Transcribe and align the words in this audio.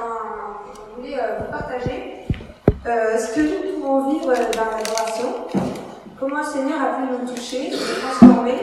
on, 0.00 1.00
voulait 1.00 1.16
vous 1.38 1.50
partager 1.50 2.26
ce 2.84 3.34
que 3.34 3.40
nous 3.40 3.80
pouvons 3.80 4.10
vivre 4.10 4.26
dans 4.26 4.76
l'adoration, 4.76 5.46
comment 6.18 6.38
le 6.38 6.44
Seigneur 6.44 6.80
a 6.80 6.96
pu 6.96 7.02
nous 7.12 7.34
toucher, 7.34 7.70
nous 7.70 8.00
transformer 8.00 8.58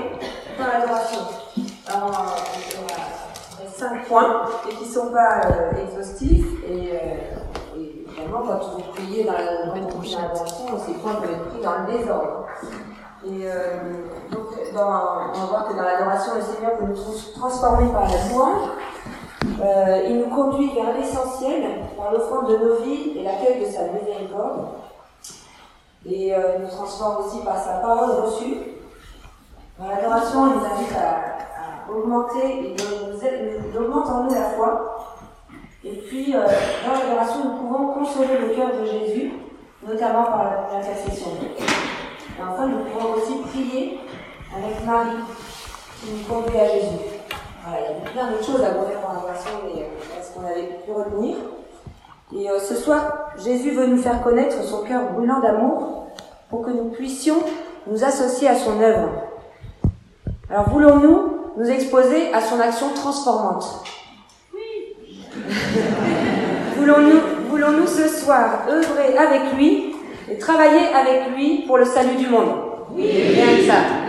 dans 0.57 0.67
l'adoration. 0.67 1.20
Alors, 1.88 2.36
on 2.81 3.65
a 3.65 3.70
cinq 3.71 4.05
points 4.07 4.46
et 4.70 4.75
qui 4.75 4.86
ne 4.88 4.93
sont 4.93 5.12
pas 5.12 5.41
exhaustifs 5.81 6.46
et 6.68 7.00
évidemment, 8.18 8.43
quand 8.47 8.77
vous 8.77 8.91
priez 8.93 9.23
dans 9.23 9.34
la 9.34 9.43
l'adoration, 9.43 10.66
ces 10.86 10.93
points 10.93 11.16
peuvent 11.16 11.32
être 11.32 11.50
pris 11.50 11.61
dans 11.61 11.79
le 11.79 11.97
désordre. 11.97 12.45
Et 13.25 13.41
euh, 13.43 13.77
donc, 14.32 14.47
dans, 14.73 15.32
on 15.34 15.39
va 15.39 15.45
voir 15.50 15.68
que 15.68 15.75
dans 15.75 15.84
l'adoration, 15.84 16.34
le 16.36 16.41
Seigneur 16.41 16.77
peut 16.77 16.86
nous 16.86 16.95
transformer 17.36 17.91
par 17.91 18.04
la 18.04 18.29
louange. 18.29 18.70
Euh, 19.62 20.07
il 20.09 20.20
nous 20.20 20.36
conduit 20.36 20.71
vers 20.73 20.98
l'essentiel, 20.98 21.64
par 21.98 22.12
l'offrande 22.12 22.49
de 22.49 22.58
nos 22.58 22.76
vies 22.84 23.17
et 23.17 23.23
l'accueil 23.23 23.62
de 23.62 23.66
sa 23.66 23.84
miséricorde. 23.84 24.68
Et 26.05 26.35
euh, 26.35 26.55
il 26.58 26.63
nous 26.63 26.70
transforme 26.70 27.26
aussi 27.26 27.44
par 27.44 27.58
sa 27.58 27.76
parole 27.76 28.26
reçue. 28.26 28.58
Dans 29.80 29.88
l'adoration, 29.88 30.48
il 30.48 30.59
nous 30.59 30.66
invite 30.66 30.95
à, 30.98 31.91
augmenter 31.91 32.76
nous, 32.77 33.13
nous 33.71 33.85
augmente 33.85 34.09
en 34.09 34.23
nous 34.23 34.34
la 34.34 34.49
foi 34.49 34.95
et 35.85 35.98
puis, 35.98 36.35
euh, 36.35 36.40
dans 36.84 36.93
l'adoration, 36.93 37.46
nous 37.46 37.57
pouvons 37.57 37.93
consoler 37.93 38.40
le 38.40 38.55
cœur 38.55 38.70
de 38.76 38.85
Jésus, 38.85 39.34
notamment 39.88 40.23
par 40.23 40.68
l'intercession. 40.73 41.27
Et 41.40 42.41
enfin, 42.41 42.66
nous 42.66 42.85
pouvons 42.85 43.13
aussi 43.13 43.35
prier 43.52 43.99
avec 44.52 44.84
Marie, 44.84 45.21
qui 46.02 46.12
nous 46.12 46.23
conduit 46.27 46.59
à 46.59 46.68
Jésus. 46.70 47.15
Il 47.68 47.72
y 47.74 47.78
a 47.78 48.12
plein 48.12 48.32
de 48.32 48.44
choses 48.44 48.62
à 48.62 48.70
voir 48.72 48.86
dans 49.02 49.14
l'adoration, 49.14 49.52
mais 49.66 49.82
euh, 49.82 50.22
ce 50.22 50.34
qu'on 50.34 50.46
avait 50.46 50.80
pu 50.86 50.92
retenir? 50.92 51.38
Et 52.36 52.50
euh, 52.50 52.60
ce 52.60 52.76
soir, 52.76 53.32
Jésus 53.44 53.72
veut 53.72 53.88
nous 53.88 53.98
faire 53.98 54.22
connaître 54.22 54.63
son 54.63 54.84
cœur 54.84 55.12
brûlant 55.13 55.40
d'amour 55.40 56.07
pour 56.49 56.62
que 56.62 56.70
nous 56.70 56.90
puissions 56.90 57.38
nous 57.88 58.04
associer 58.04 58.49
à 58.49 58.55
son 58.55 58.80
œuvre. 58.82 59.10
Alors 60.49 60.70
voulons-nous 60.70 61.40
nous 61.57 61.68
exposer 61.68 62.32
à 62.34 62.41
son 62.41 62.60
action 62.60 62.94
transformante? 62.94 63.84
Voulons-nous 66.78 67.19
voulons 67.50 67.88
ce 67.88 68.07
soir 68.07 68.66
œuvrer 68.69 69.18
avec 69.18 69.53
lui 69.53 69.96
et 70.29 70.38
travailler 70.38 70.88
avec 70.94 71.35
lui 71.35 71.63
pour 71.66 71.78
le 71.78 71.85
salut 71.85 72.16
du 72.16 72.28
monde? 72.28 72.50
Oui. 72.91 73.09
Rien 73.09 73.57
que 73.57 73.63
ça. 73.63 74.04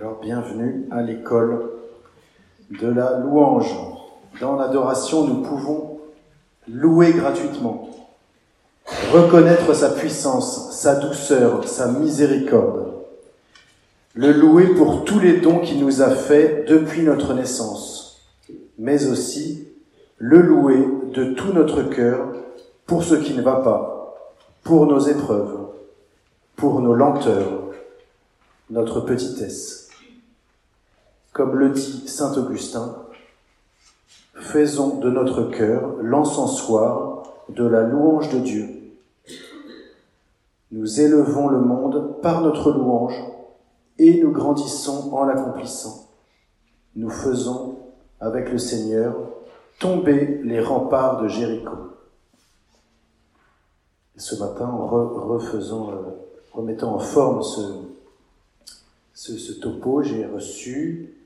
Alors, 0.00 0.18
bienvenue 0.22 0.86
à 0.90 1.02
l'école 1.02 1.72
de 2.70 2.88
la 2.88 3.18
louange. 3.18 3.70
Dans 4.40 4.56
l'adoration, 4.56 5.26
nous 5.26 5.42
pouvons 5.42 6.00
louer 6.66 7.12
gratuitement, 7.12 7.90
reconnaître 9.12 9.74
sa 9.74 9.90
puissance, 9.90 10.72
sa 10.72 10.94
douceur, 10.94 11.68
sa 11.68 11.88
miséricorde 11.92 12.94
le 14.14 14.32
louer 14.32 14.68
pour 14.68 15.04
tous 15.04 15.18
les 15.18 15.36
dons 15.38 15.58
qu'il 15.58 15.84
nous 15.84 16.00
a 16.00 16.08
faits 16.08 16.66
depuis 16.66 17.02
notre 17.02 17.34
naissance, 17.34 18.22
mais 18.78 19.06
aussi 19.06 19.68
le 20.16 20.40
louer 20.40 20.82
de 21.12 21.34
tout 21.34 21.52
notre 21.52 21.82
cœur 21.82 22.26
pour 22.86 23.04
ce 23.04 23.16
qui 23.16 23.34
ne 23.34 23.42
va 23.42 23.56
pas, 23.56 24.16
pour 24.64 24.86
nos 24.86 25.00
épreuves, 25.00 25.58
pour 26.56 26.80
nos 26.80 26.94
lenteurs, 26.94 27.64
notre 28.70 29.00
petitesse. 29.00 29.89
Comme 31.32 31.56
le 31.56 31.70
dit 31.70 32.08
Saint 32.08 32.36
Augustin, 32.36 32.96
faisons 34.34 34.98
de 34.98 35.10
notre 35.10 35.44
cœur 35.44 35.96
l'encensoir 36.00 37.22
de 37.48 37.64
la 37.64 37.82
louange 37.82 38.30
de 38.30 38.38
Dieu. 38.40 38.68
Nous 40.72 41.00
élevons 41.00 41.48
le 41.48 41.60
monde 41.60 42.20
par 42.22 42.42
notre 42.42 42.72
louange 42.72 43.20
et 43.98 44.20
nous 44.20 44.30
grandissons 44.32 45.12
en 45.12 45.24
l'accomplissant. 45.24 46.08
Nous 46.96 47.10
faisons, 47.10 47.78
avec 48.20 48.50
le 48.50 48.58
Seigneur, 48.58 49.14
tomber 49.78 50.40
les 50.44 50.60
remparts 50.60 51.22
de 51.22 51.28
Jéricho. 51.28 51.76
Ce 54.16 54.34
matin, 54.36 54.66
en 54.66 54.86
refaisant, 54.86 55.90
euh, 55.90 55.94
remettant 56.52 56.94
en 56.94 56.98
forme 56.98 57.42
ce, 59.14 59.52
topo, 59.60 60.02
j'ai 60.02 60.26
reçu 60.26 61.19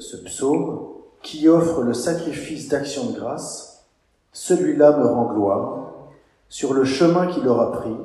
ce 0.00 0.16
psaume 0.16 0.88
qui 1.22 1.48
offre 1.48 1.82
le 1.82 1.94
sacrifice 1.94 2.68
d'action 2.68 3.10
de 3.10 3.18
grâce. 3.18 3.86
Celui-là 4.32 4.96
me 4.98 5.06
rend 5.06 5.32
gloire. 5.32 5.84
Sur 6.48 6.72
le 6.72 6.84
chemin 6.84 7.26
qu'il 7.26 7.46
aura 7.46 7.72
pris, 7.72 7.96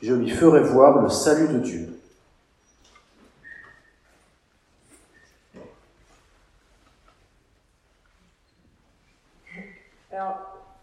je 0.00 0.14
lui 0.14 0.30
ferai 0.30 0.62
voir 0.62 1.00
le 1.00 1.08
salut 1.08 1.48
de 1.48 1.58
Dieu. 1.58 1.88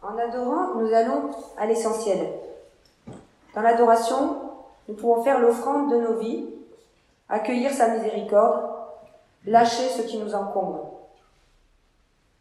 En 0.01 0.17
adorant, 0.17 0.75
nous 0.75 0.93
allons 0.93 1.31
à 1.57 1.67
l'essentiel. 1.67 2.29
Dans 3.53 3.61
l'adoration, 3.61 4.37
nous 4.87 4.95
pouvons 4.95 5.23
faire 5.23 5.39
l'offrande 5.39 5.91
de 5.91 5.97
nos 5.97 6.17
vies, 6.17 6.45
accueillir 7.27 7.71
sa 7.71 7.89
miséricorde, 7.89 8.68
lâcher 9.45 9.89
ce 9.89 10.01
qui 10.03 10.17
nous 10.17 10.33
encombre. 10.35 10.99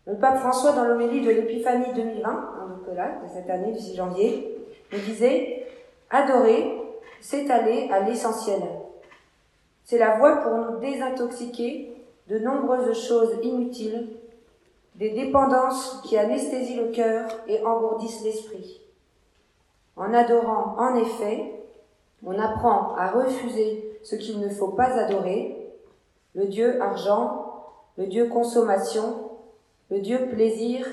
Le 0.07 0.17
pape 0.17 0.39
François, 0.39 0.73
dans 0.73 0.85
l'homélie 0.85 1.25
de 1.25 1.31
l'Épiphanie 1.31 1.93
2020, 1.95 2.23
donc 2.69 2.97
là, 2.97 3.21
de 3.23 3.29
cette 3.29 3.51
année 3.51 3.73
du 3.73 3.79
6 3.79 3.97
janvier, 3.97 4.59
nous 4.93 4.99
disait 5.01 5.67
Adorer, 6.11 6.73
c'est 7.21 7.51
aller 7.51 7.89
à 7.93 8.01
l'essentiel. 8.01 8.63
C'est 9.85 9.99
la 9.99 10.17
voie 10.17 10.39
pour 10.39 10.53
nous 10.53 10.79
désintoxiquer 10.79 11.93
de 12.29 12.39
nombreuses 12.39 13.07
choses 13.07 13.37
inutiles 13.43 14.09
des 14.95 15.11
dépendances 15.11 16.01
qui 16.05 16.17
anesthésient 16.17 16.83
le 16.83 16.91
cœur 16.91 17.29
et 17.47 17.65
engourdissent 17.65 18.25
l'esprit. 18.25 18.81
En 19.97 20.13
adorant, 20.13 20.77
en 20.79 20.97
effet, 20.97 21.53
on 22.25 22.39
apprend 22.39 22.95
à 22.97 23.11
refuser 23.11 23.99
ce 24.03 24.17
qu'il 24.17 24.41
ne 24.41 24.49
faut 24.49 24.69
pas 24.69 24.99
adorer, 24.99 25.58
le 26.35 26.47
Dieu 26.47 26.81
argent, 26.81 27.65
le 27.97 28.07
Dieu 28.07 28.29
consommation, 28.29 29.31
le 29.91 30.01
Dieu 30.01 30.29
plaisir, 30.29 30.87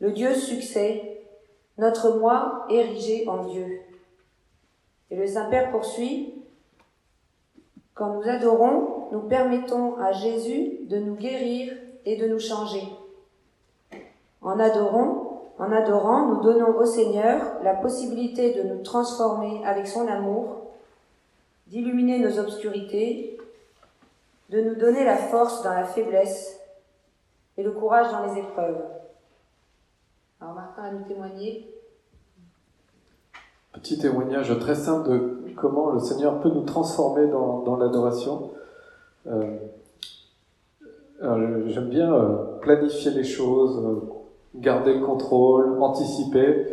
le 0.00 0.12
Dieu 0.12 0.34
succès, 0.34 1.22
notre 1.78 2.18
moi 2.18 2.66
érigé 2.68 3.28
en 3.28 3.44
Dieu. 3.44 3.80
Et 5.10 5.16
le 5.16 5.26
Saint-Père 5.26 5.70
poursuit, 5.70 6.34
quand 7.94 8.14
nous 8.14 8.28
adorons, 8.28 9.08
nous 9.12 9.22
permettons 9.22 9.96
à 9.96 10.12
Jésus 10.12 10.80
de 10.82 10.98
nous 10.98 11.14
guérir 11.14 11.72
et 12.04 12.16
de 12.16 12.28
nous 12.28 12.38
changer. 12.38 12.82
En 14.42 14.58
adorant, 14.60 15.52
en 15.58 15.72
adorant, 15.72 16.26
nous 16.26 16.42
donnons 16.42 16.76
au 16.78 16.84
Seigneur 16.84 17.40
la 17.62 17.74
possibilité 17.74 18.54
de 18.54 18.62
nous 18.62 18.82
transformer 18.82 19.60
avec 19.64 19.88
son 19.88 20.06
amour, 20.06 20.62
d'illuminer 21.66 22.20
nos 22.20 22.38
obscurités, 22.38 23.38
de 24.48 24.60
nous 24.60 24.74
donner 24.74 25.04
la 25.04 25.16
force 25.16 25.62
dans 25.62 25.74
la 25.74 25.84
faiblesse 25.84 26.58
et 27.56 27.62
le 27.62 27.72
courage 27.72 28.10
dans 28.10 28.24
les 28.26 28.40
épreuves. 28.40 28.82
Alors 30.40 30.54
Martin 30.54 30.82
a 30.82 30.92
nous 30.92 31.04
témoigner. 31.04 31.74
Petit 33.72 33.98
témoignage 33.98 34.56
très 34.58 34.74
simple 34.74 35.10
de 35.10 35.38
comment 35.56 35.90
le 35.90 35.98
Seigneur 35.98 36.40
peut 36.40 36.48
nous 36.48 36.62
transformer 36.62 37.26
dans, 37.28 37.76
l'adoration. 37.76 38.50
Euh, 39.26 39.58
j'aime 41.66 41.88
bien 41.88 42.12
euh, 42.14 42.58
planifier 42.60 43.10
les 43.10 43.24
choses, 43.24 43.84
euh, 43.84 44.08
garder 44.54 44.94
le 44.94 45.04
contrôle, 45.04 45.82
anticiper. 45.82 46.66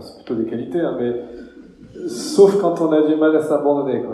C'est 0.00 0.16
plutôt 0.16 0.34
des 0.34 0.44
qualités, 0.44 0.80
hein, 0.80 0.96
mais 1.00 2.08
sauf 2.08 2.60
quand 2.60 2.80
on 2.82 2.92
a 2.92 3.02
du 3.02 3.16
mal 3.16 3.34
à 3.34 3.42
s'abandonner. 3.42 4.04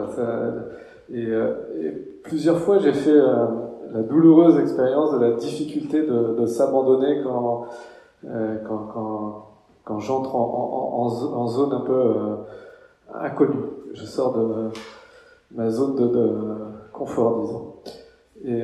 Et, 1.12 1.26
euh, 1.26 1.52
et, 1.80 1.90
plusieurs 2.22 2.58
fois, 2.58 2.78
j'ai 2.78 2.92
fait 2.92 3.10
euh, 3.10 3.46
la 3.92 4.00
douloureuse 4.02 4.58
expérience 4.58 5.12
de 5.12 5.18
la 5.18 5.32
difficulté 5.32 6.02
de, 6.06 6.46
s'abandonner 6.46 7.22
quand, 7.22 7.66
euh, 8.24 8.56
quand, 8.66 8.88
quand, 8.92 9.48
quand 9.84 9.98
j'entre 9.98 10.34
en, 10.34 11.48
zone 11.48 11.72
un 11.72 11.80
peu 11.80 12.14
inconnue. 13.14 13.64
Je 13.92 14.04
sors 14.04 14.32
de 14.32 14.70
ma 15.54 15.68
zone 15.68 15.96
de, 15.96 16.30
confort, 16.92 17.40
disons. 17.40 17.74
Et 18.44 18.62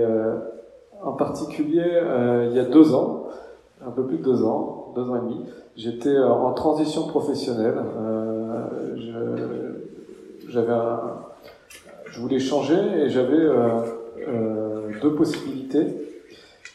en 1.02 1.12
particulier, 1.12 2.00
il 2.46 2.56
y 2.56 2.58
a 2.58 2.64
deux 2.64 2.94
ans, 2.94 3.26
un 3.84 3.90
peu 3.90 4.04
plus 4.06 4.18
de 4.18 4.22
deux 4.22 4.44
ans, 4.44 4.92
deux 4.94 5.02
ans 5.02 5.16
et 5.16 5.20
demi. 5.20 5.44
J'étais 5.76 6.18
en 6.18 6.52
transition 6.54 7.08
professionnelle. 7.08 7.78
J'avais 10.48 10.72
je 12.10 12.20
voulais 12.20 12.38
changer 12.38 12.74
et 12.74 13.08
j'avais 13.08 13.36
euh, 13.36 13.80
euh, 14.26 14.90
deux 15.00 15.14
possibilités. 15.14 15.86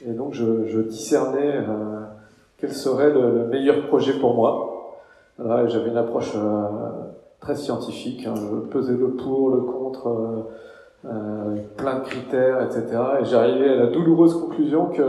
Et 0.06 0.12
donc 0.12 0.34
je, 0.34 0.82
discernais 0.82 1.58
euh, 1.58 2.02
quel 2.58 2.72
serait 2.74 3.12
le, 3.12 3.48
meilleur 3.48 3.88
projet 3.88 4.14
pour 4.14 4.36
moi. 4.36 4.70
J'avais 5.40 5.90
une 5.90 5.98
approche 5.98 6.34
très 7.40 7.56
scientifique. 7.56 8.26
Hein. 8.28 8.36
Je 8.36 8.70
pesais 8.70 8.94
le 8.94 9.12
pour, 9.12 9.50
le 9.50 9.62
contre, 9.62 10.46
plein 11.76 12.00
de 12.00 12.04
critères, 12.06 12.62
etc. 12.62 12.86
Et 13.22 13.26
j'arrivais 13.26 13.70
à 13.70 13.76
la 13.76 13.88
douloureuse 13.88 14.36
conclusion 14.36 14.86
que 14.88 15.04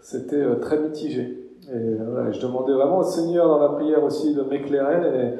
c'était 0.00 0.44
très 0.60 0.78
mitigé. 0.78 1.50
Et 1.68 1.96
je 2.32 2.40
demandais 2.40 2.72
vraiment 2.72 2.98
au 2.98 3.04
Seigneur 3.04 3.48
dans 3.48 3.58
la 3.58 3.70
prière 3.70 4.04
aussi 4.04 4.34
de 4.34 4.42
m'éclairer. 4.42 5.34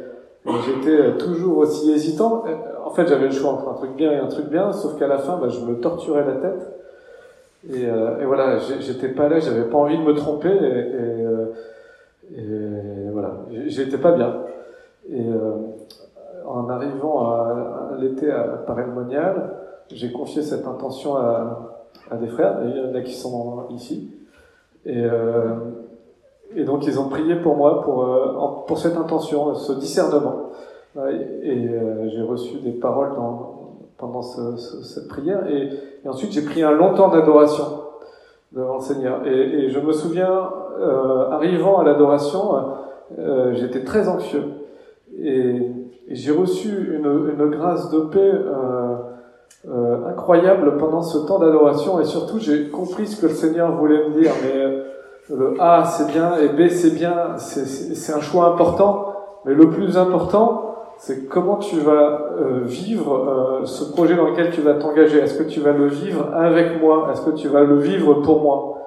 Et, 0.46 0.50
j'étais 0.66 1.16
toujours 1.16 1.58
aussi 1.58 1.92
hésitant. 1.92 2.44
Fait, 2.94 3.08
j'avais 3.08 3.26
le 3.26 3.32
choix 3.32 3.50
entre 3.50 3.68
un 3.68 3.74
truc 3.74 3.96
bien 3.96 4.12
et 4.12 4.18
un 4.18 4.28
truc 4.28 4.46
bien, 4.46 4.72
sauf 4.72 4.96
qu'à 4.96 5.08
la 5.08 5.18
fin, 5.18 5.36
bah, 5.38 5.48
je 5.48 5.58
me 5.60 5.80
torturais 5.80 6.24
la 6.24 6.34
tête. 6.34 6.74
Et, 7.72 7.86
euh, 7.86 8.24
voilà, 8.24 8.58
j'étais 8.58 9.08
pas 9.08 9.28
là, 9.28 9.40
j'avais 9.40 9.64
pas 9.64 9.78
envie 9.78 9.98
de 9.98 10.02
me 10.02 10.14
tromper, 10.14 10.52
et, 10.52 11.24
euh, 12.38 13.10
voilà, 13.12 13.32
j'étais 13.66 13.98
pas 13.98 14.12
bien. 14.12 14.36
Et 15.10 15.28
euh, 15.28 15.54
en 16.46 16.68
arrivant 16.68 17.30
à, 17.30 17.96
l'été 17.98 18.30
à 18.30 18.42
Paris 18.64 18.84
Monial, 18.86 19.56
j'ai 19.90 20.12
confié 20.12 20.42
cette 20.42 20.66
intention 20.66 21.16
à, 21.16 21.70
des 22.20 22.28
frères, 22.28 22.58
il 22.64 22.76
y 22.76 22.80
en 22.80 22.94
a 22.94 23.00
qui 23.00 23.14
sont 23.14 23.66
ici. 23.70 24.10
Et, 24.86 25.04
et 26.54 26.64
donc 26.64 26.86
ils 26.86 27.00
ont 27.00 27.08
prié 27.08 27.36
pour 27.36 27.56
moi 27.56 27.82
pour, 27.82 28.64
pour 28.66 28.78
cette 28.78 28.96
intention, 28.96 29.54
ce 29.54 29.72
discernement. 29.72 30.50
Et 30.96 31.68
j'ai 32.08 32.22
reçu 32.22 32.58
des 32.58 32.72
paroles 32.72 33.14
dans, 33.16 33.78
pendant 33.98 34.22
ce, 34.22 34.56
cette 34.82 35.08
prière. 35.08 35.46
Et, 35.48 35.70
et 36.04 36.08
ensuite, 36.08 36.32
j'ai 36.32 36.42
pris 36.42 36.62
un 36.62 36.72
long 36.72 36.94
temps 36.94 37.08
d'adoration 37.08 37.64
devant 38.52 38.74
le 38.74 38.80
Seigneur. 38.80 39.26
Et, 39.26 39.64
et 39.64 39.70
je 39.70 39.80
me 39.80 39.92
souviens, 39.92 40.50
euh, 40.78 41.30
arrivant 41.30 41.78
à 41.78 41.84
l'adoration, 41.84 42.54
euh, 43.18 43.54
j'étais 43.54 43.84
très 43.84 44.08
anxieux. 44.08 44.44
Et, 45.18 45.70
et 46.08 46.14
j'ai 46.14 46.32
reçu 46.32 46.68
une, 46.68 47.34
une, 47.38 47.50
grâce 47.50 47.90
de 47.90 48.00
paix 48.00 48.18
euh, 48.20 48.96
euh 49.68 50.06
incroyable 50.06 50.76
pendant 50.78 51.02
ce 51.02 51.18
temps 51.26 51.38
d'adoration. 51.38 52.00
Et 52.00 52.04
surtout, 52.04 52.38
j'ai 52.38 52.68
compris 52.68 53.06
ce 53.06 53.20
que 53.20 53.26
le 53.26 53.34
Seigneur 53.34 53.72
voulait 53.76 54.08
me 54.08 54.20
dire. 54.20 54.32
Mais 54.42 54.60
euh, 54.62 54.84
le 55.30 55.54
A, 55.58 55.84
c'est 55.84 56.06
bien, 56.06 56.36
et 56.36 56.48
B, 56.48 56.68
c'est 56.68 56.94
bien. 56.94 57.36
C'est 57.38 58.12
un 58.12 58.20
choix 58.20 58.46
important. 58.46 59.06
Mais 59.46 59.54
le 59.54 59.70
plus 59.70 59.96
important, 59.96 60.73
c'est 61.04 61.28
comment 61.28 61.56
tu 61.56 61.76
vas 61.80 62.30
euh, 62.40 62.60
vivre 62.64 63.14
euh, 63.14 63.66
ce 63.66 63.92
projet 63.92 64.16
dans 64.16 64.30
lequel 64.30 64.50
tu 64.52 64.62
vas 64.62 64.72
t'engager. 64.72 65.18
Est-ce 65.18 65.36
que 65.36 65.42
tu 65.46 65.60
vas 65.60 65.72
le 65.72 65.86
vivre 65.86 66.30
avec 66.32 66.80
moi? 66.80 67.10
Est-ce 67.12 67.26
que 67.26 67.36
tu 67.36 67.48
vas 67.48 67.62
le 67.62 67.76
vivre 67.78 68.22
pour 68.22 68.40
moi? 68.40 68.78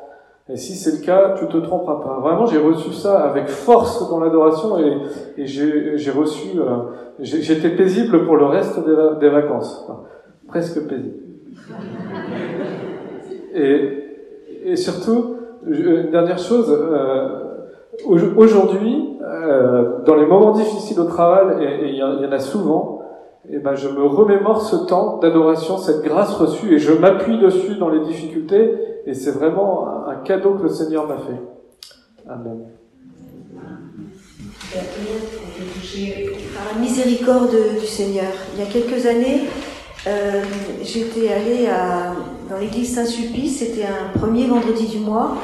Et 0.50 0.58
si 0.58 0.74
c'est 0.74 1.00
le 1.00 1.06
cas, 1.06 1.36
tu 1.38 1.46
te 1.46 1.58
tromperas 1.58 2.02
pas. 2.02 2.20
Vraiment, 2.20 2.48
j'ai 2.48 2.58
reçu 2.58 2.92
ça 2.92 3.20
avec 3.20 3.50
force 3.50 4.10
dans 4.10 4.20
l'adoration 4.20 4.80
et, 4.80 4.98
et 5.38 5.46
j'ai 5.46 6.10
reçu. 6.10 6.58
Euh, 6.58 6.78
j'étais 7.20 7.70
paisible 7.70 8.26
pour 8.26 8.38
le 8.38 8.46
reste 8.46 8.80
des, 8.84 9.20
des 9.20 9.30
vacances, 9.30 9.88
presque 10.48 10.88
paisible. 10.88 11.18
Et, 13.54 14.04
et 14.66 14.76
surtout, 14.76 15.38
une 15.66 16.12
dernière 16.12 16.38
chose. 16.38 16.72
Aujourd'hui, 18.06 19.17
euh, 19.28 20.04
dans 20.06 20.16
les 20.16 20.26
moments 20.26 20.52
difficiles 20.52 21.00
au 21.00 21.06
travail, 21.06 21.64
et 21.64 21.90
il 21.90 21.96
y, 21.96 22.04
en 22.04 22.32
a 22.32 22.40
souvent, 22.40 23.02
et 23.50 23.56
eh 23.56 23.60
ben 23.60 23.76
je 23.76 23.88
me 23.90 24.06
remémore 24.06 24.62
ce 24.62 24.76
temps 24.76 25.18
d'adoration, 25.18 25.78
cette 25.78 26.02
grâce 26.02 26.34
reçue, 26.34 26.76
et 26.76 26.80
je 26.80 26.94
m'appuie 26.94 27.40
dessus 27.40 27.76
dans 27.76 27.90
les 27.90 28.00
difficultés, 28.02 28.76
et 29.06 29.14
c'est 29.14 29.32
vraiment 29.32 29.88
un 30.08 30.16
cadeau 30.16 30.56
que 30.56 30.64
le 30.64 30.70
Seigneur 30.70 31.08
m'a 31.08 31.18
fait. 31.18 31.42
Amen. 32.30 32.66
Par 36.54 36.74
la 36.74 36.80
miséricorde 36.80 37.56
du 37.80 37.86
Seigneur. 37.86 38.32
Il 38.54 38.60
y 38.60 38.64
a 38.64 38.70
quelques 38.70 39.06
années, 39.06 39.42
euh, 40.08 40.42
j'étais 40.84 41.34
allée 41.34 41.68
à, 41.68 42.14
dans 42.50 42.58
l'église 42.58 42.96
Saint-Sulpice, 42.96 43.60
c'était 43.60 43.86
un 43.86 44.18
premier 44.18 44.48
vendredi 44.48 44.88
du 44.88 45.00
mois, 45.00 45.38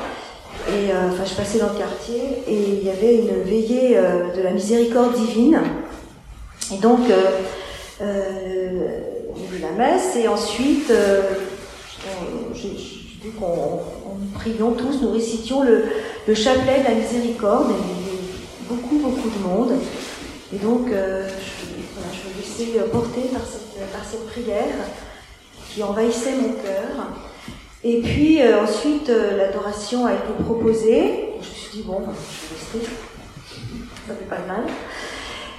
et 0.69 0.91
euh, 0.91 1.09
enfin, 1.11 1.25
je 1.25 1.33
passais 1.35 1.59
dans 1.59 1.73
le 1.73 1.77
quartier 1.77 2.21
et 2.47 2.79
il 2.79 2.85
y 2.85 2.89
avait 2.89 3.17
une 3.17 3.43
veillée 3.43 3.97
euh, 3.97 4.33
de 4.33 4.41
la 4.41 4.51
miséricorde 4.51 5.13
divine. 5.13 5.59
Et 6.73 6.77
donc, 6.77 7.09
euh, 7.09 7.21
euh 8.01 8.69
la 9.61 9.71
messe 9.71 10.17
et 10.17 10.27
ensuite, 10.27 10.91
j'ai 12.53 12.69
dit 12.69 13.31
qu'on 13.39 13.79
prions 14.33 14.71
tous, 14.71 15.01
nous 15.01 15.11
récitions 15.11 15.63
le, 15.63 15.85
le, 16.27 16.33
chapelet 16.33 16.79
de 16.79 16.83
la 16.83 16.95
miséricorde. 16.95 17.71
Et 17.71 18.67
beaucoup, 18.67 18.97
beaucoup 18.97 19.29
de 19.29 19.47
monde. 19.47 19.71
Et 20.53 20.57
donc, 20.57 20.87
je, 20.89 20.93
me 20.93 22.41
laissais 22.41 22.79
porter 22.91 23.29
par 23.31 24.03
cette 24.03 24.27
prière 24.27 24.75
qui 25.69 25.81
envahissait 25.81 26.35
mon 26.35 26.53
cœur. 26.53 27.07
Et 27.85 27.99
puis 27.99 28.41
euh, 28.41 28.63
ensuite, 28.63 29.09
euh, 29.09 29.37
l'adoration 29.37 30.05
a 30.05 30.13
été 30.13 30.31
proposée. 30.41 31.31
Je 31.41 31.49
me 31.49 31.53
suis 31.53 31.77
dit, 31.77 31.83
bon, 31.83 31.99
bah, 31.99 32.13
je 32.15 32.47
vais 32.47 32.81
rester, 32.81 32.95
ça 34.07 34.13
fait 34.13 34.25
pas 34.29 34.37
de 34.37 34.47
mal. 34.47 34.63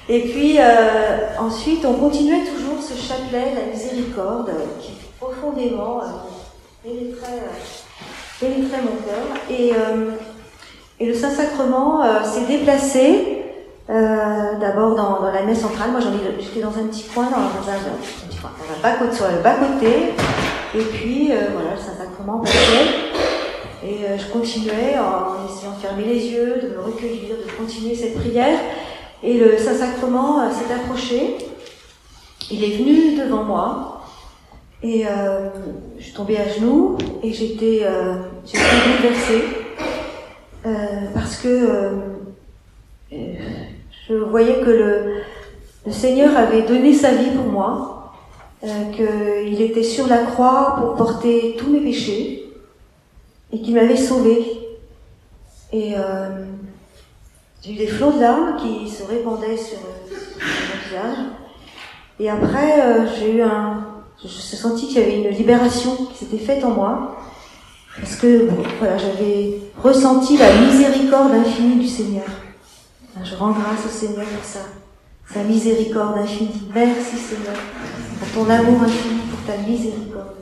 Et 0.09 0.21
puis 0.21 0.57
euh, 0.59 1.39
ensuite, 1.39 1.85
on 1.85 1.95
continuait 1.95 2.45
toujours 2.45 2.83
ce 2.83 2.95
chapelet, 2.95 3.53
la 3.55 3.73
miséricorde, 3.73 4.53
qui 4.81 4.93
profondément 5.21 6.01
pénétrait, 6.83 7.43
pénétrait, 8.41 8.81
mon 8.83 8.97
cœur. 9.05 9.37
Et, 9.51 9.73
et 11.01 11.07
le 11.07 11.15
Saint-Sacrement 11.15 12.25
s'est 12.25 12.45
déplacé 12.47 13.43
d'abord 13.89 14.95
dans, 14.95 15.31
la 15.33 15.43
messe 15.43 15.61
centrale. 15.61 15.91
Moi, 15.91 16.01
j'étais 16.39 16.61
dans 16.61 16.77
un 16.79 16.87
petit 16.89 17.05
coin, 17.05 17.25
dans, 17.25 17.39
un, 17.39 18.29
petit 18.29 18.37
coin, 18.39 18.51
dans 18.59 18.75
un 18.75 18.83
bas 18.83 18.99
côté, 18.99 19.17
sur 19.17 19.29
le 19.29 19.43
bas 19.43 19.55
côté. 19.55 20.13
Et 20.75 20.83
puis, 20.83 21.29
voilà, 21.29 21.71
le 21.75 21.94
Et 23.87 24.05
euh, 24.05 24.17
je 24.17 24.33
continuais 24.33 24.97
en 24.99 25.47
essayant 25.47 25.73
de 25.73 25.81
fermer 25.81 26.05
les 26.05 26.27
yeux, 26.29 26.61
de 26.63 26.69
me 26.69 26.81
recueillir, 26.81 27.37
de 27.37 27.53
continuer 27.53 27.95
cette 27.95 28.15
prière. 28.15 28.59
Et 29.23 29.35
le 29.35 29.59
Saint-Sacrement 29.59 30.41
euh, 30.41 30.51
s'est 30.51 30.73
approché. 30.73 31.37
Il 32.51 32.65
est 32.65 32.77
venu 32.77 33.17
devant 33.17 33.45
moi. 33.45 33.91
Et 34.83 35.05
je 35.99 36.03
suis 36.03 36.13
tombée 36.13 36.37
à 36.37 36.47
genoux 36.47 36.99
et 37.23 37.33
j'étais 37.33 37.81
euh, 37.85 38.17
bouleversée. 38.53 39.45
parce 41.15 41.37
que 41.37 41.91
je 43.11 44.15
voyais 44.15 44.61
que 44.61 44.71
le, 44.71 45.91
Seigneur 45.91 46.37
avait 46.37 46.63
donné 46.63 46.93
sa 46.93 47.13
vie 47.13 47.31
pour 47.31 47.47
moi 47.47 48.04
euh, 48.04 48.04
qu'il 48.93 49.61
était 49.61 49.83
sur 49.83 50.07
la 50.07 50.19
croix 50.19 50.77
pour 50.79 50.95
porter 50.95 51.57
tous 51.59 51.71
mes 51.71 51.81
péchés 51.81 52.53
et 53.53 53.61
qu'il 53.61 53.75
m'avait 53.75 53.97
sauvé. 53.97 54.45
Et 55.73 55.95
euh, 55.97 56.45
j'ai 57.63 57.73
eu 57.73 57.77
des 57.77 57.87
flots 57.87 58.13
de 58.13 58.21
larmes 58.21 58.57
qui 58.57 58.89
se 58.89 59.03
répandaient 59.03 59.57
sur, 59.57 59.79
mon 59.79 60.89
visage. 60.89 61.27
Et 62.21 62.31
après, 62.31 62.81
euh, 62.81 63.07
j'ai 63.19 63.37
eu 63.37 63.43
un, 63.43 63.85
je 64.23 64.29
suis 64.29 64.57
senti 64.57 64.87
qu'il 64.87 64.99
y 64.99 65.03
avait 65.03 65.19
une 65.19 65.31
libération 65.31 65.97
qui 66.07 66.25
s'était 66.25 66.39
faite 66.39 66.65
en 66.65 66.71
moi, 66.71 67.17
parce 67.99 68.17
que 68.17 68.49
voilà, 68.79 68.97
j'avais 68.99 69.59
ressenti 69.83 70.37
la 70.37 70.53
miséricorde 70.61 71.33
infinie 71.33 71.77
du 71.77 71.89
Seigneur. 71.89 72.25
Je 73.23 73.35
rends 73.37 73.53
grâce 73.53 73.85
au 73.87 73.89
Seigneur 73.89 74.27
pour 74.27 74.45
ça 74.45 74.61
sa 75.33 75.43
miséricorde 75.43 76.19
infinie. 76.19 76.63
Merci 76.75 77.17
Seigneur 77.17 77.57
ton 78.33 78.49
amour 78.49 78.83
infini, 78.83 79.21
pour 79.31 79.41
ta 79.47 79.61
miséricorde. 79.61 80.35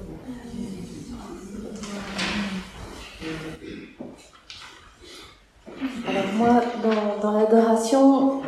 Alors 6.09 6.25
moi, 6.37 6.61
dans, 7.23 7.33
l'adoration, 7.33 8.43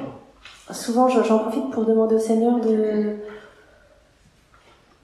souvent 0.71 1.09
j'en 1.09 1.39
profite 1.39 1.71
pour 1.71 1.85
demander 1.85 2.17
au 2.17 2.21
Seigneur 2.21 2.61
de, 2.61 3.17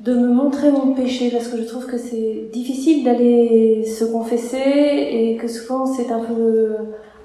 de 0.00 0.14
me 0.14 0.28
montrer 0.28 0.70
mon 0.70 0.94
péché 0.94 1.30
parce 1.30 1.48
que 1.48 1.56
je 1.56 1.64
trouve 1.64 1.86
que 1.86 1.98
c'est 1.98 2.50
difficile 2.52 3.04
d'aller 3.04 3.84
se 3.84 4.04
confesser 4.04 4.58
et 4.58 5.36
que 5.36 5.48
souvent 5.48 5.86
c'est 5.86 6.10
un 6.10 6.20
peu 6.20 6.76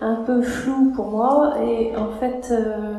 un 0.01 0.15
peu 0.15 0.41
flou 0.41 0.91
pour 0.95 1.07
moi 1.07 1.55
et 1.65 1.95
en 1.95 2.11
fait 2.19 2.49
euh, 2.51 2.95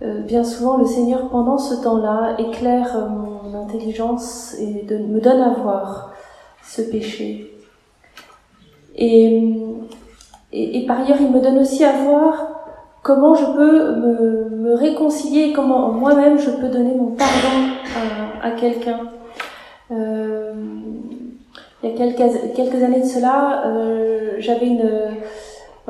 bien 0.00 0.44
souvent 0.44 0.78
le 0.78 0.86
Seigneur 0.86 1.28
pendant 1.28 1.58
ce 1.58 1.74
temps-là 1.82 2.36
éclaire 2.38 2.96
euh, 2.96 3.08
mon 3.08 3.54
intelligence 3.54 4.54
et 4.58 4.86
me 4.90 5.20
donne 5.20 5.42
à 5.42 5.50
voir 5.50 6.12
ce 6.62 6.80
péché. 6.82 7.52
Et, 8.96 9.42
et, 10.52 10.86
par 10.86 11.00
ailleurs, 11.00 11.18
il 11.20 11.30
me 11.30 11.40
donne 11.40 11.58
aussi 11.58 11.84
à 11.84 11.92
voir 12.04 12.48
comment 13.02 13.34
je 13.34 13.44
peux 13.44 13.94
me, 13.94 14.74
réconcilier, 14.74 15.52
comment 15.52 15.90
moi-même 15.90 16.38
je 16.38 16.50
peux 16.50 16.68
donner 16.68 16.94
mon 16.94 17.12
pardon 17.12 17.74
à, 18.42 18.50
quelqu'un. 18.52 19.00
Euh, 19.90 20.54
il 21.82 21.90
y 21.90 21.92
a 21.92 21.96
quelques, 21.96 22.82
années 22.82 23.00
de 23.00 23.06
cela, 23.06 23.66
euh, 23.66 24.34
j'avais 24.38 24.66
une, 24.66 24.88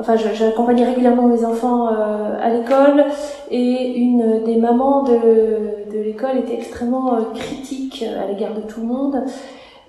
enfin, 0.01 0.15
j'accompagnais 0.15 0.85
régulièrement 0.85 1.27
mes 1.27 1.45
enfants 1.45 1.87
euh, 1.87 2.37
à 2.41 2.49
l'école 2.49 3.05
et 3.49 3.97
une 3.97 4.43
des 4.43 4.57
mamans 4.57 5.03
de, 5.03 5.91
de 5.93 5.99
l'école 6.03 6.39
était 6.39 6.55
extrêmement 6.55 7.15
euh, 7.15 7.21
critique 7.35 8.03
à 8.03 8.27
l'égard 8.27 8.55
de 8.55 8.61
tout 8.61 8.81
le 8.81 8.87
monde. 8.87 9.23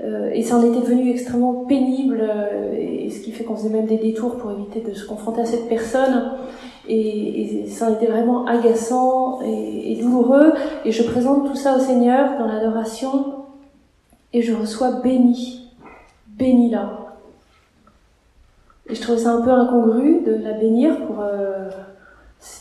Euh, 0.04 0.31
et 0.33 0.42
ça 0.42 0.57
en 0.57 0.62
était 0.62 0.81
devenu 0.81 1.11
extrêmement 1.11 1.64
pénible, 1.64 2.23
et, 2.78 3.11
ce 3.11 3.21
qui 3.21 3.33
fait 3.33 3.45
qu'on 3.45 3.57
faisait 3.57 3.69
même 3.69 3.87
des 3.87 3.99
détours 3.99 4.37
pour 4.37 4.50
éviter 4.50 4.81
de 4.81 4.95
se 4.95 5.07
confronter 5.07 5.42
à 5.42 5.47
cette 5.47 5.69
personne. 5.69 6.33
Et, 6.88 7.62
et 7.62 7.66
ça 7.69 7.88
en 7.88 7.95
était 7.95 8.07
vraiment 8.07 8.45
agaçant 8.47 9.40
et, 9.42 9.92
et 9.92 10.02
douloureux. 10.02 10.54
Et 10.85 10.92
je 10.92 11.02
présente 11.04 11.47
tout 11.47 11.57
ça 11.57 11.76
au 11.76 11.81
Seigneur 11.81 12.38
dans 12.38 12.47
l'adoration, 12.47 13.25
et 14.33 14.42
je 14.42 14.54
reçois 14.54 15.00
béni, 15.02 15.71
béni 16.26 16.71
là. 16.71 17.01
Et 18.88 18.94
je 18.94 19.00
trouvais 19.00 19.18
ça 19.18 19.30
un 19.30 19.42
peu 19.42 19.50
incongru 19.50 20.22
de 20.22 20.34
la 20.34 20.52
bénir 20.52 20.96
pour 21.06 21.20
euh, 21.20 21.68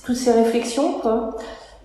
toutes 0.05 0.15
ces 0.15 0.31
réflexions, 0.31 0.99
quoi. 0.99 1.35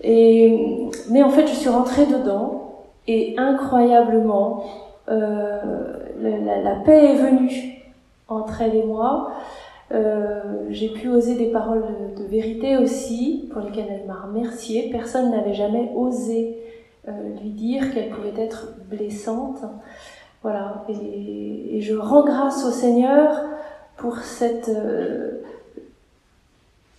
Mais 0.03 1.23
en 1.23 1.29
fait, 1.29 1.47
je 1.47 1.53
suis 1.53 1.69
rentrée 1.69 2.05
dedans 2.05 2.85
et 3.07 3.35
incroyablement, 3.37 4.63
euh, 5.09 5.93
la, 6.21 6.75
paix 6.85 7.13
est 7.13 7.15
venue 7.15 7.83
entre 8.27 8.61
elle 8.61 8.75
et 8.75 8.83
moi. 8.83 9.31
Euh, 9.91 10.65
j'ai 10.69 10.89
pu 10.89 11.07
oser 11.09 11.35
des 11.35 11.47
paroles 11.47 11.83
de, 12.15 12.23
vérité 12.25 12.77
aussi, 12.77 13.49
pour 13.51 13.61
lesquelles 13.61 13.87
elle 13.89 14.05
m'a 14.05 14.21
remerciée. 14.27 14.89
Personne 14.91 15.31
n'avait 15.31 15.53
jamais 15.53 15.91
osé 15.95 16.57
lui 17.41 17.51
dire 17.51 17.93
qu'elle 17.93 18.09
pouvait 18.09 18.39
être 18.39 18.73
blessante. 18.89 19.61
Voilà. 20.43 20.83
Et, 20.89 21.79
je 21.81 21.95
rends 21.95 22.23
grâce 22.23 22.65
au 22.65 22.71
Seigneur 22.71 23.43
pour 23.97 24.17
cette, 24.19 24.69
euh, 24.69 25.43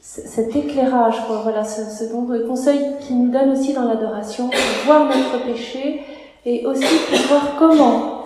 cet 0.00 0.54
éclairage, 0.54 1.26
quoi. 1.26 1.42
Voilà, 1.42 1.64
ce, 1.64 1.84
ce 1.84 2.10
don 2.10 2.22
de 2.22 2.40
conseil 2.40 2.96
qui 3.00 3.14
nous 3.14 3.30
donne 3.30 3.50
aussi 3.50 3.72
dans 3.72 3.84
l'adoration, 3.84 4.48
pour 4.48 4.84
voir 4.86 5.04
notre 5.04 5.44
péché 5.44 6.02
et 6.44 6.66
aussi 6.66 6.98
pour 7.08 7.18
voir 7.28 7.56
comment 7.58 8.24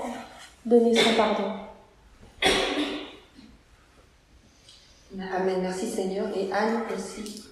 donner 0.65 0.95
son 0.95 1.15
pardon. 1.17 1.53
Amen, 5.37 5.59
merci 5.61 5.87
Seigneur. 5.87 6.27
Et 6.35 6.51
Anne 6.53 6.83
aussi. 6.95 7.45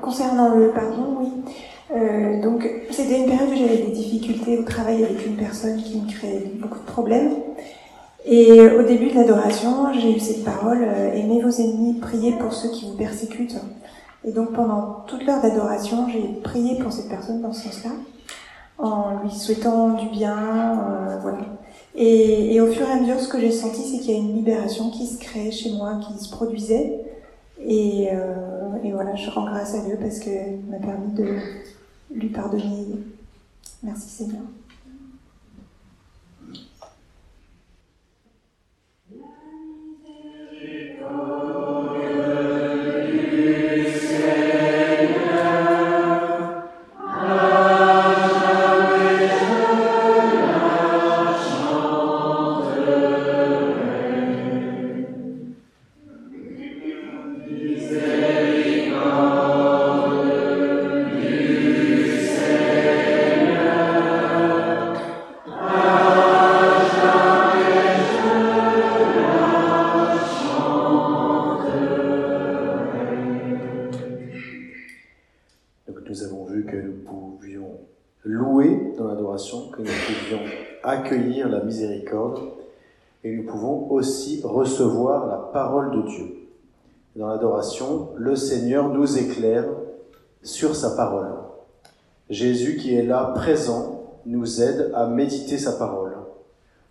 Concernant 0.00 0.54
le 0.54 0.70
pardon, 0.70 1.16
oui. 1.20 1.52
Euh, 1.92 2.40
donc, 2.40 2.68
c'était 2.90 3.18
une 3.20 3.26
période 3.26 3.50
où 3.50 3.56
j'avais 3.56 3.78
des 3.78 3.92
difficultés 3.92 4.58
au 4.58 4.62
travail 4.62 5.04
avec 5.04 5.26
une 5.26 5.36
personne 5.36 5.82
qui 5.82 6.00
me 6.00 6.08
créait 6.08 6.52
beaucoup 6.56 6.78
de 6.78 6.84
problèmes. 6.84 7.32
Et 8.24 8.60
au 8.60 8.82
début 8.82 9.10
de 9.10 9.14
l'adoration, 9.14 9.92
j'ai 9.94 10.14
eu 10.14 10.20
cette 10.20 10.44
parole 10.44 10.82
euh, 10.82 11.14
aimez 11.14 11.40
vos 11.40 11.50
ennemis, 11.50 11.94
priez 11.94 12.32
pour 12.32 12.52
ceux 12.52 12.70
qui 12.70 12.86
vous 12.86 12.96
persécutent. 12.96 13.56
Et 14.24 14.32
donc, 14.32 14.52
pendant 14.52 15.04
toute 15.06 15.24
l'heure 15.24 15.40
d'adoration, 15.40 16.06
j'ai 16.08 16.40
prié 16.42 16.78
pour 16.78 16.92
cette 16.92 17.08
personne 17.08 17.40
dans 17.40 17.52
ce 17.52 17.64
sens-là, 17.64 17.90
en 18.78 19.22
lui 19.22 19.30
souhaitant 19.30 19.94
du 19.94 20.08
bien, 20.10 20.36
euh, 20.36 21.18
voilà. 21.22 21.38
Et, 21.94 22.54
et, 22.54 22.60
au 22.60 22.66
fur 22.66 22.86
et 22.88 22.92
à 22.92 23.00
mesure, 23.00 23.18
ce 23.18 23.28
que 23.28 23.40
j'ai 23.40 23.50
senti, 23.50 23.82
c'est 23.82 23.98
qu'il 23.98 24.12
y 24.12 24.16
a 24.16 24.20
une 24.20 24.34
libération 24.34 24.90
qui 24.90 25.06
se 25.06 25.18
crée 25.18 25.50
chez 25.50 25.72
moi, 25.72 25.98
qui 26.06 26.22
se 26.22 26.30
produisait. 26.30 27.00
Et, 27.64 28.08
euh, 28.12 28.76
et, 28.84 28.92
voilà, 28.92 29.16
je 29.16 29.30
rends 29.30 29.46
grâce 29.46 29.74
à 29.74 29.78
Dieu 29.80 29.98
parce 30.00 30.18
qu'il 30.18 30.60
m'a 30.70 30.78
permis 30.78 31.12
de 31.14 31.36
lui 32.10 32.28
pardonner. 32.28 32.86
Merci 33.82 34.08
Seigneur. 34.08 34.42
Recevoir 83.22 85.26
la 85.26 85.36
parole 85.52 85.90
de 85.90 86.08
Dieu. 86.08 86.40
Dans 87.16 87.28
l'adoration, 87.28 88.10
le 88.16 88.36
Seigneur 88.36 88.88
nous 88.88 89.18
éclaire 89.18 89.66
sur 90.42 90.74
sa 90.74 90.90
parole. 90.90 91.28
Jésus 92.28 92.76
qui 92.76 92.94
est 92.94 93.02
là 93.02 93.32
présent 93.34 94.20
nous 94.26 94.62
aide 94.62 94.92
à 94.94 95.06
méditer 95.06 95.58
sa 95.58 95.72
parole, 95.72 96.16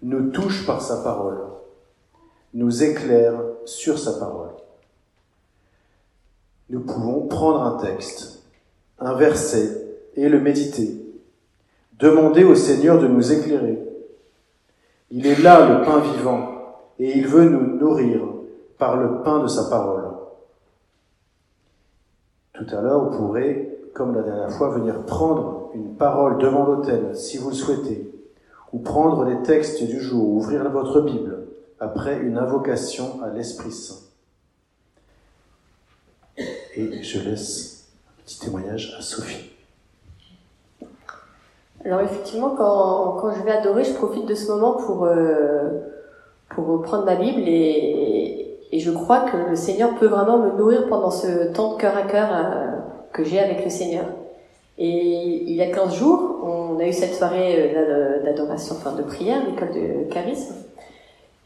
nous 0.01 0.29
touche 0.29 0.65
par 0.65 0.81
sa 0.81 0.97
parole, 0.97 1.39
nous 2.53 2.83
éclaire 2.83 3.41
sur 3.65 3.97
sa 3.97 4.13
parole. 4.13 4.49
Nous 6.69 6.81
pouvons 6.81 7.27
prendre 7.27 7.63
un 7.63 7.77
texte, 7.77 8.43
un 8.99 9.15
verset 9.15 9.87
et 10.15 10.29
le 10.29 10.39
méditer, 10.39 11.01
demander 11.97 12.43
au 12.43 12.55
Seigneur 12.55 12.99
de 12.99 13.07
nous 13.07 13.31
éclairer. 13.31 13.88
Il 15.11 15.25
est 15.25 15.41
là 15.41 15.67
le 15.67 15.85
pain 15.85 15.99
vivant 15.99 16.59
et 16.99 17.17
il 17.17 17.27
veut 17.27 17.49
nous 17.49 17.77
nourrir 17.77 18.21
par 18.77 18.97
le 18.97 19.23
pain 19.23 19.39
de 19.39 19.47
sa 19.47 19.69
parole. 19.69 20.03
Tout 22.53 22.67
à 22.71 22.81
l'heure, 22.81 23.05
vous 23.05 23.17
pourrez, 23.17 23.79
comme 23.93 24.13
la 24.13 24.21
dernière 24.21 24.51
fois, 24.51 24.69
venir 24.69 25.05
prendre 25.05 25.71
une 25.73 25.95
parole 25.95 26.37
devant 26.37 26.65
l'autel, 26.65 27.15
si 27.15 27.37
vous 27.37 27.49
le 27.49 27.55
souhaitez, 27.55 28.11
ou 28.73 28.79
prendre 28.79 29.23
les 29.23 29.41
textes 29.43 29.83
du 29.83 29.99
jour, 29.99 30.29
ouvrir 30.29 30.69
votre 30.69 31.01
Bible, 31.01 31.47
après 31.79 32.19
une 32.19 32.37
invocation 32.37 33.23
à 33.23 33.29
l'Esprit 33.29 33.71
Saint. 33.71 33.95
Et 36.75 37.01
je 37.01 37.19
laisse 37.19 37.89
un 38.07 38.23
petit 38.23 38.39
témoignage 38.39 38.95
à 38.97 39.01
Sophie. 39.01 39.51
Alors 41.85 42.01
effectivement, 42.01 42.55
quand, 42.57 43.17
quand 43.19 43.31
je 43.31 43.41
vais 43.43 43.51
adorer, 43.51 43.83
je 43.83 43.93
profite 43.93 44.25
de 44.25 44.35
ce 44.35 44.51
moment 44.51 44.73
pour... 44.73 45.05
Euh 45.05 45.89
pour 46.49 46.81
prendre 46.81 47.05
ma 47.05 47.15
Bible 47.15 47.43
et, 47.47 48.57
et, 48.71 48.79
je 48.79 48.91
crois 48.91 49.21
que 49.21 49.37
le 49.49 49.55
Seigneur 49.55 49.95
peut 49.95 50.07
vraiment 50.07 50.39
me 50.39 50.57
nourrir 50.57 50.87
pendant 50.87 51.11
ce 51.11 51.51
temps 51.53 51.73
de 51.75 51.81
cœur 51.81 51.95
à 51.95 52.03
cœur 52.03 52.29
euh, 52.31 52.71
que 53.13 53.23
j'ai 53.23 53.39
avec 53.39 53.63
le 53.63 53.69
Seigneur. 53.69 54.05
Et 54.77 54.87
il 54.87 55.53
y 55.53 55.61
a 55.61 55.69
15 55.69 55.95
jours, 55.95 56.39
on 56.43 56.79
a 56.79 56.87
eu 56.87 56.93
cette 56.93 57.13
soirée 57.13 57.73
euh, 57.75 58.23
d'adoration, 58.23 58.75
enfin 58.77 58.95
de 58.95 59.03
prière, 59.03 59.41
l'école 59.45 59.73
de 59.73 60.11
charisme. 60.11 60.55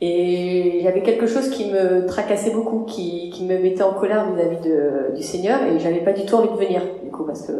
Et 0.02 0.78
il 0.80 0.84
y 0.84 0.88
avait 0.88 1.02
quelque 1.02 1.28
chose 1.28 1.50
qui 1.50 1.72
me 1.72 2.06
tracassait 2.06 2.52
beaucoup, 2.52 2.82
qui, 2.82 3.30
qui 3.32 3.46
me 3.46 3.58
mettait 3.58 3.84
en 3.84 3.94
colère 3.94 4.26
vis-à-vis 4.32 4.58
-vis 4.58 5.16
du 5.16 5.24
Seigneur, 5.24 5.60
et 5.64 5.80
j'avais 5.80 6.04
pas 6.04 6.12
du 6.12 6.26
tout 6.26 6.36
envie 6.36 6.50
de 6.50 6.66
venir, 6.66 6.82
du 7.04 7.10
coup, 7.10 7.24
parce 7.24 7.44
que 7.48 7.54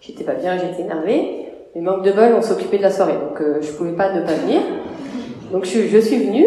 j'étais 0.00 0.24
pas 0.24 0.34
bien, 0.34 0.56
j'étais 0.56 0.82
énervée. 0.82 1.45
Mais 1.76 1.82
manque 1.82 2.02
de 2.04 2.12
bol, 2.12 2.32
on 2.34 2.40
s'occupait 2.40 2.78
de 2.78 2.82
la 2.82 2.90
soirée, 2.90 3.12
donc 3.12 3.38
euh, 3.40 3.60
je 3.60 3.70
pouvais 3.72 3.92
pas 3.92 4.10
ne 4.10 4.22
pas 4.22 4.32
venir. 4.32 4.62
Donc 5.52 5.66
je, 5.66 5.82
je 5.82 5.98
suis 5.98 6.24
venue, 6.24 6.46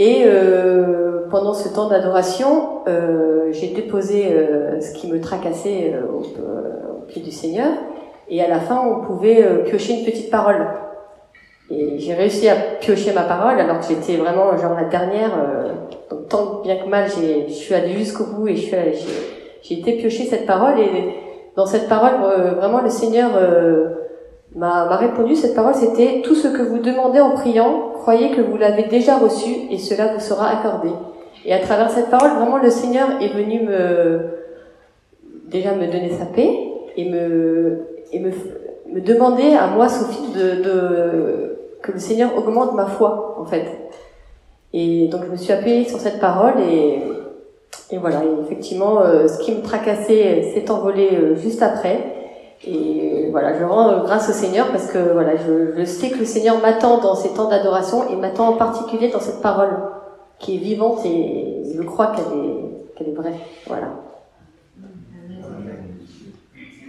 et 0.00 0.24
euh, 0.26 1.26
pendant 1.30 1.54
ce 1.54 1.68
temps 1.68 1.88
d'adoration, 1.88 2.80
euh, 2.88 3.52
j'ai 3.52 3.68
déposé 3.68 4.26
euh, 4.30 4.80
ce 4.80 4.94
qui 4.94 5.10
me 5.10 5.20
tracassait 5.20 5.94
euh, 5.94 6.02
au, 6.12 6.22
euh, 6.22 6.98
au, 6.98 7.00
pied 7.06 7.22
du 7.22 7.30
Seigneur. 7.30 7.72
Et 8.28 8.42
à 8.42 8.48
la 8.48 8.58
fin, 8.58 8.82
on 8.84 9.06
pouvait 9.06 9.44
piocher 9.64 10.00
une 10.00 10.04
petite 10.04 10.32
parole. 10.32 10.66
Et 11.70 12.00
j'ai 12.00 12.12
réussi 12.12 12.48
à 12.48 12.56
piocher 12.80 13.12
ma 13.12 13.22
parole 13.22 13.60
alors 13.60 13.78
que 13.78 13.86
j'étais 13.86 14.16
vraiment 14.16 14.56
genre 14.56 14.74
la 14.74 14.84
dernière. 14.88 15.30
donc 16.10 16.28
tant 16.28 16.60
bien 16.64 16.76
que 16.76 16.88
mal, 16.88 17.08
je 17.08 17.52
suis 17.52 17.72
allée 17.72 17.92
jusqu'au 17.92 18.24
bout 18.24 18.48
et 18.48 18.56
j'ai 18.56 19.78
été 19.78 19.92
piocher 19.92 20.24
cette 20.24 20.44
parole. 20.44 20.80
Et 20.80 21.14
dans 21.54 21.66
cette 21.66 21.88
parole, 21.88 22.14
vraiment, 22.56 22.82
le 22.82 22.90
Seigneur 22.90 23.30
m'a 24.56 24.96
répondu, 24.96 25.36
cette 25.36 25.54
parole, 25.54 25.74
c'était 25.74 26.22
tout 26.22 26.34
ce 26.34 26.48
que 26.48 26.62
vous 26.62 26.78
demandez 26.78 27.20
en 27.20 27.30
priant, 27.30 27.90
croyez 27.94 28.30
que 28.30 28.40
vous 28.40 28.56
l'avez 28.56 28.84
déjà 28.84 29.18
reçu 29.18 29.50
et 29.70 29.78
cela 29.78 30.14
vous 30.14 30.20
sera 30.20 30.48
accordé. 30.48 30.88
Et 31.44 31.52
à 31.52 31.58
travers 31.58 31.90
cette 31.90 32.10
parole, 32.10 32.30
vraiment, 32.30 32.56
le 32.58 32.70
Seigneur 32.70 33.20
est 33.20 33.28
venu 33.28 33.60
me, 33.60 34.20
déjà 35.48 35.74
me 35.74 35.86
donner 35.86 36.10
sa 36.10 36.24
paix 36.24 36.50
et 36.96 37.08
me, 37.08 37.86
et 38.12 38.18
me, 38.18 38.30
me 38.92 39.00
demander 39.00 39.54
à 39.54 39.66
moi, 39.68 39.88
Sophie, 39.88 40.32
de, 40.34 40.62
de, 40.62 41.56
que 41.82 41.92
le 41.92 41.98
Seigneur 41.98 42.36
augmente 42.36 42.74
ma 42.74 42.86
foi, 42.86 43.36
en 43.38 43.44
fait. 43.44 43.66
Et 44.72 45.08
donc 45.08 45.22
je 45.26 45.30
me 45.30 45.36
suis 45.36 45.52
appuyée 45.52 45.86
sur 45.88 45.98
cette 45.98 46.18
parole 46.18 46.54
et, 46.60 46.98
et 47.90 47.98
voilà, 47.98 48.22
et 48.24 48.42
effectivement, 48.42 49.00
euh, 49.00 49.28
ce 49.28 49.38
qui 49.38 49.54
me 49.54 49.62
tracassait 49.62 50.52
s'est 50.54 50.70
envolé 50.70 51.10
euh, 51.12 51.36
juste 51.36 51.62
après. 51.62 52.25
Et 52.64 53.28
voilà, 53.30 53.58
je 53.58 53.64
rends 53.64 54.02
grâce 54.02 54.28
au 54.28 54.32
Seigneur 54.32 54.68
parce 54.68 54.90
que 54.90 55.12
voilà, 55.12 55.32
je, 55.36 55.84
sais 55.84 56.10
que 56.10 56.18
le 56.18 56.24
Seigneur 56.24 56.60
m'attend 56.60 56.98
dans 56.98 57.14
ces 57.14 57.34
temps 57.34 57.48
d'adoration 57.48 58.08
et 58.08 58.16
m'attend 58.16 58.48
en 58.48 58.52
particulier 58.54 59.08
dans 59.08 59.20
cette 59.20 59.42
parole 59.42 59.76
qui 60.38 60.56
est 60.56 60.58
vivante 60.58 61.04
et 61.04 61.62
je 61.74 61.82
crois 61.82 62.08
qu'elle 62.08 62.24
est, 62.24 62.94
qu'elle 62.96 63.08
est 63.08 63.14
vraie. 63.14 63.34
Voilà. 63.66 63.88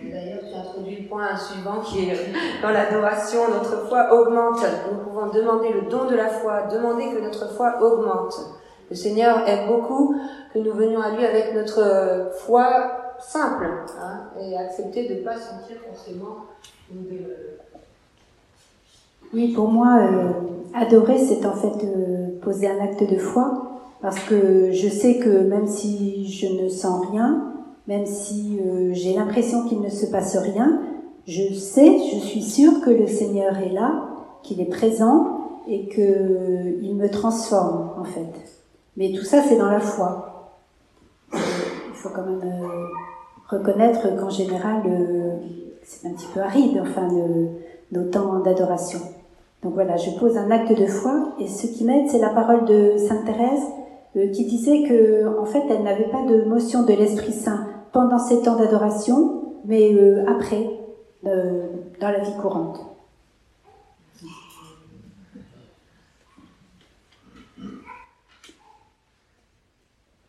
D'ailleurs, 0.10 0.40
tu 0.40 0.58
introduis 0.58 1.02
le 1.02 1.10
point 1.10 1.36
suivant 1.36 1.82
qui 1.82 2.10
est 2.10 2.16
dans 2.62 2.70
l'adoration, 2.70 3.42
notre 3.50 3.88
foi 3.88 4.08
augmente. 4.14 4.60
Nous 4.92 5.00
pouvons 5.00 5.28
demander 5.28 5.74
le 5.74 5.90
don 5.90 6.06
de 6.06 6.16
la 6.16 6.30
foi, 6.30 6.64
demander 6.72 7.10
que 7.10 7.22
notre 7.22 7.54
foi 7.54 7.76
augmente. 7.82 8.34
Le 8.90 8.96
Seigneur 8.96 9.40
aime 9.46 9.68
beaucoup 9.68 10.16
que 10.54 10.60
nous 10.60 10.74
venions 10.74 11.02
à 11.02 11.10
lui 11.10 11.26
avec 11.26 11.54
notre 11.54 12.32
foi 12.46 13.07
simple 13.20 13.68
hein, 14.02 14.24
et 14.40 14.58
accepter 14.58 15.08
de 15.08 15.16
ne 15.16 15.20
pas 15.20 15.36
sentir 15.36 15.78
forcément 15.88 16.46
une 16.92 17.06
Oui, 19.34 19.54
pour 19.54 19.70
moi, 19.70 20.00
euh, 20.00 20.32
adorer, 20.74 21.18
c'est 21.18 21.46
en 21.46 21.54
fait 21.54 21.86
euh, 21.86 22.40
poser 22.42 22.68
un 22.68 22.80
acte 22.80 23.04
de 23.04 23.18
foi, 23.18 23.82
parce 24.02 24.20
que 24.20 24.72
je 24.72 24.88
sais 24.88 25.18
que 25.18 25.30
même 25.30 25.68
si 25.68 26.32
je 26.32 26.64
ne 26.64 26.70
sens 26.70 27.08
rien, 27.12 27.54
même 27.88 28.06
si 28.06 28.60
euh, 28.60 28.94
j'ai 28.94 29.14
l'impression 29.14 29.68
qu'il 29.68 29.82
ne 29.82 29.90
se 29.90 30.06
passe 30.08 30.38
rien, 30.38 30.82
je 31.26 31.54
sais, 31.54 32.00
je 32.14 32.20
suis 32.20 32.42
sûre 32.42 32.82
que 32.82 32.90
le 32.90 33.08
Seigneur 33.08 33.58
est 33.58 33.72
là, 33.72 34.08
qu'il 34.44 34.62
est 34.62 34.70
présent 34.70 35.62
et 35.68 35.88
qu'il 35.90 36.96
me 36.96 37.10
transforme 37.10 37.92
en 38.00 38.04
fait. 38.04 38.32
Mais 38.96 39.12
tout 39.12 39.24
ça, 39.24 39.42
c'est 39.44 39.58
dans 39.58 39.70
la 39.70 39.80
foi. 39.80 40.54
Il 41.34 41.94
faut 41.94 42.10
quand 42.10 42.26
même 42.26 42.42
euh, 42.44 42.88
reconnaître 43.50 44.16
qu'en 44.20 44.30
général, 44.30 44.84
euh, 44.86 45.36
c'est 45.84 46.08
un 46.08 46.12
petit 46.12 46.28
peu 46.34 46.42
aride, 46.42 46.80
enfin, 46.82 47.08
nos 47.92 48.04
temps 48.04 48.40
d'adoration. 48.40 49.00
Donc 49.64 49.74
voilà, 49.74 49.98
je 49.98 50.12
pose 50.20 50.38
un 50.38 50.52
acte 50.52 50.78
de 50.78 50.86
foi 50.86 51.34
et 51.40 51.48
ce 51.48 51.68
qui 51.68 51.84
m'aide, 51.84 52.10
c'est 52.10 52.20
la 52.20 52.30
parole 52.30 52.66
de 52.66 52.98
Sainte 52.98 53.26
Thérèse 53.26 53.64
euh, 54.16 54.28
qui 54.32 54.46
disait 54.46 54.84
que, 54.84 55.40
en 55.40 55.46
fait, 55.46 55.64
elle 55.70 55.84
n'avait 55.84 56.10
pas 56.10 56.24
de 56.26 56.44
motion 56.44 56.84
de 56.84 56.94
l'Esprit 56.94 57.34
Saint 57.34 57.66
pendant 57.92 58.20
ces 58.20 58.42
temps 58.42 58.58
d'adoration, 58.58 59.42
mais 59.66 59.94
euh, 59.94 60.26
après, 60.28 60.70
dans 61.24 62.10
la 62.10 62.20
vie 62.20 62.36
courante. 62.40 62.80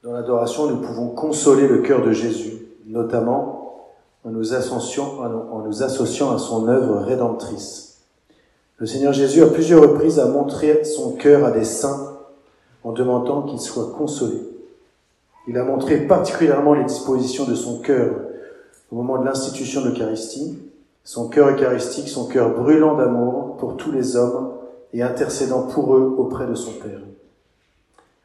Dans 0.03 0.13
l'adoration, 0.13 0.69
nous 0.69 0.79
pouvons 0.79 1.09
consoler 1.09 1.69
le 1.69 1.79
cœur 1.79 2.03
de 2.03 2.13
Jésus, 2.13 2.68
notamment 2.89 3.87
en 4.25 4.31
nous 4.31 4.53
associant, 4.55 5.21
à 5.23 6.39
son 6.39 6.69
œuvre 6.69 6.99
rédemptrice. 6.99 8.01
Le 8.79 8.87
Seigneur 8.87 9.13
Jésus, 9.13 9.43
à 9.43 9.47
plusieurs 9.47 9.83
reprises, 9.83 10.19
a 10.19 10.27
montré 10.27 10.85
son 10.85 11.13
cœur 11.13 11.45
à 11.45 11.51
des 11.51 11.65
saints 11.65 12.17
en 12.85 12.93
demandant 12.93 13.43
qu'ils 13.43 13.61
soient 13.61 13.93
consolés. 13.97 14.43
Il 15.47 15.57
a 15.57 15.65
montré 15.65 16.07
particulièrement 16.07 16.75
les 16.75 16.85
dispositions 16.85 17.45
de 17.45 17.55
son 17.55 17.79
cœur 17.81 18.17
au 18.91 18.97
moment 18.97 19.19
de 19.19 19.25
l'institution 19.25 19.83
de 19.83 19.91
l'Eucharistie, 19.91 20.59
son 21.05 21.29
cœur 21.29 21.49
eucharistique, 21.49 22.09
son 22.09 22.27
cœur 22.27 22.55
brûlant 22.55 22.97
d'amour 22.97 23.57
pour 23.57 23.77
tous 23.77 23.93
les 23.93 24.17
hommes 24.17 24.53
et 24.93 25.03
intercédant 25.03 25.63
pour 25.63 25.95
eux 25.95 26.15
auprès 26.19 26.47
de 26.47 26.55
son 26.55 26.73
Père. 26.73 27.01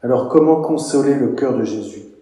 Alors 0.02 0.28
comment 0.28 0.60
consoler 0.60 1.14
le 1.14 1.28
cœur 1.28 1.56
de 1.56 1.64
Jésus? 1.64 2.13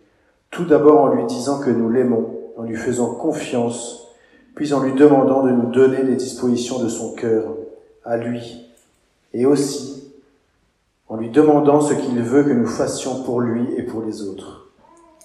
Tout 0.52 0.66
d'abord 0.66 1.00
en 1.00 1.14
lui 1.14 1.24
disant 1.24 1.60
que 1.60 1.70
nous 1.70 1.90
l'aimons, 1.90 2.26
en 2.58 2.64
lui 2.64 2.76
faisant 2.76 3.14
confiance, 3.14 4.06
puis 4.54 4.74
en 4.74 4.82
lui 4.82 4.92
demandant 4.92 5.44
de 5.44 5.50
nous 5.50 5.70
donner 5.70 6.02
les 6.02 6.14
dispositions 6.14 6.78
de 6.78 6.90
son 6.90 7.14
cœur 7.14 7.56
à 8.04 8.18
lui, 8.18 8.68
et 9.32 9.46
aussi 9.46 10.12
en 11.08 11.16
lui 11.16 11.30
demandant 11.30 11.80
ce 11.80 11.94
qu'il 11.94 12.20
veut 12.20 12.42
que 12.44 12.52
nous 12.52 12.66
fassions 12.66 13.22
pour 13.22 13.40
lui 13.40 13.66
et 13.78 13.82
pour 13.82 14.02
les 14.02 14.28
autres. 14.28 14.70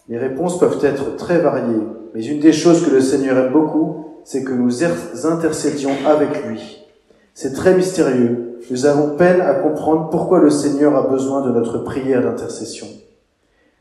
Les 0.08 0.18
réponses 0.18 0.58
peuvent 0.60 0.80
être 0.82 1.18
très 1.18 1.40
variées, 1.40 1.84
mais 2.16 2.26
une 2.26 2.40
des 2.40 2.54
choses 2.54 2.86
que 2.86 2.92
le 2.92 3.02
Seigneur 3.02 3.38
aime 3.38 3.52
beaucoup, 3.52 4.06
c'est 4.24 4.46
que 4.46 4.54
nous 4.54 4.86
intercédions 5.26 5.92
avec 6.06 6.46
lui. 6.46 6.86
C'est 7.34 7.54
très 7.54 7.76
mystérieux. 7.76 8.62
Nous 8.72 8.86
avons 8.86 9.18
peine 9.18 9.42
à 9.42 9.56
comprendre 9.56 10.10
pourquoi 10.10 10.40
le 10.40 10.50
Seigneur 10.50 10.96
a 10.96 11.10
besoin 11.10 11.42
de 11.42 11.52
notre 11.52 11.80
prière 11.80 12.24
d'intercession. 12.24 12.88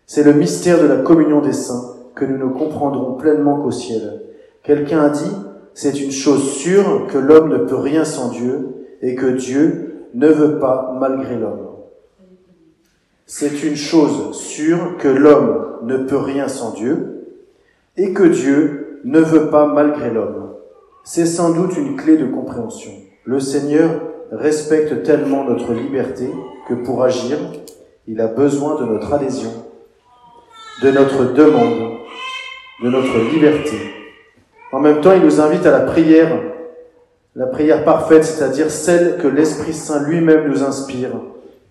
C'est 0.07 0.23
le 0.23 0.33
mystère 0.33 0.81
de 0.81 0.87
la 0.87 0.99
communion 0.99 1.41
des 1.41 1.53
saints 1.53 1.97
que 2.15 2.25
nous 2.25 2.39
ne 2.39 2.53
comprendrons 2.53 3.15
pleinement 3.15 3.61
qu'au 3.61 3.73
ciel. 3.73 4.23
Quelqu'un 4.63 5.03
a 5.03 5.11
dit, 5.11 5.33
c'est 5.75 6.01
une 6.01 6.13
chose 6.13 6.53
sûre 6.53 7.07
que 7.09 7.19
l'homme 7.19 7.51
ne 7.51 7.59
peut 7.59 7.77
rien 7.77 8.05
sans 8.05 8.31
Dieu 8.31 8.69
et 9.03 9.15
que 9.17 9.27
Dieu 9.27 10.07
ne 10.15 10.29
veut 10.29 10.59
pas 10.59 10.97
malgré 10.99 11.37
l'homme. 11.37 11.67
C'est 13.27 13.65
une 13.65 13.77
chose 13.77 14.33
sûre 14.37 14.97
que 14.99 15.09
l'homme 15.09 15.79
ne 15.83 15.99
peut 15.99 16.17
rien 16.17 16.47
sans 16.47 16.73
Dieu 16.73 17.27
et 17.97 18.13
que 18.13 18.23
Dieu 18.23 19.01
ne 19.05 19.21
veut 19.21 19.51
pas 19.51 19.67
malgré 19.67 20.11
l'homme. 20.11 20.53
C'est 21.03 21.27
sans 21.27 21.51
doute 21.51 21.77
une 21.77 21.97
clé 21.97 22.17
de 22.17 22.27
compréhension. 22.27 22.93
Le 23.25 23.41
Seigneur 23.41 23.91
respecte 24.31 25.03
tellement 25.03 25.45
notre 25.45 25.73
liberté 25.73 26.31
que 26.69 26.75
pour 26.75 27.03
agir, 27.03 27.39
il 28.07 28.21
a 28.21 28.29
besoin 28.29 28.81
de 28.81 28.87
notre 28.87 29.13
adhésion, 29.13 29.51
de 30.83 30.91
notre 30.91 31.33
demande, 31.33 32.01
de 32.83 32.91
notre 32.91 33.19
liberté. 33.33 33.77
En 34.73 34.81
même 34.81 35.01
temps, 35.01 35.13
il 35.13 35.23
nous 35.23 35.41
invite 35.41 35.65
à 35.65 35.71
la 35.71 35.81
prière, 35.81 36.39
la 37.35 37.47
prière 37.47 37.85
parfaite, 37.85 38.25
c'est-à-dire 38.25 38.71
celle 38.71 39.17
que 39.19 39.29
l'Esprit 39.29 39.73
Saint 39.73 40.03
lui-même 40.03 40.49
nous 40.49 40.63
inspire 40.63 41.11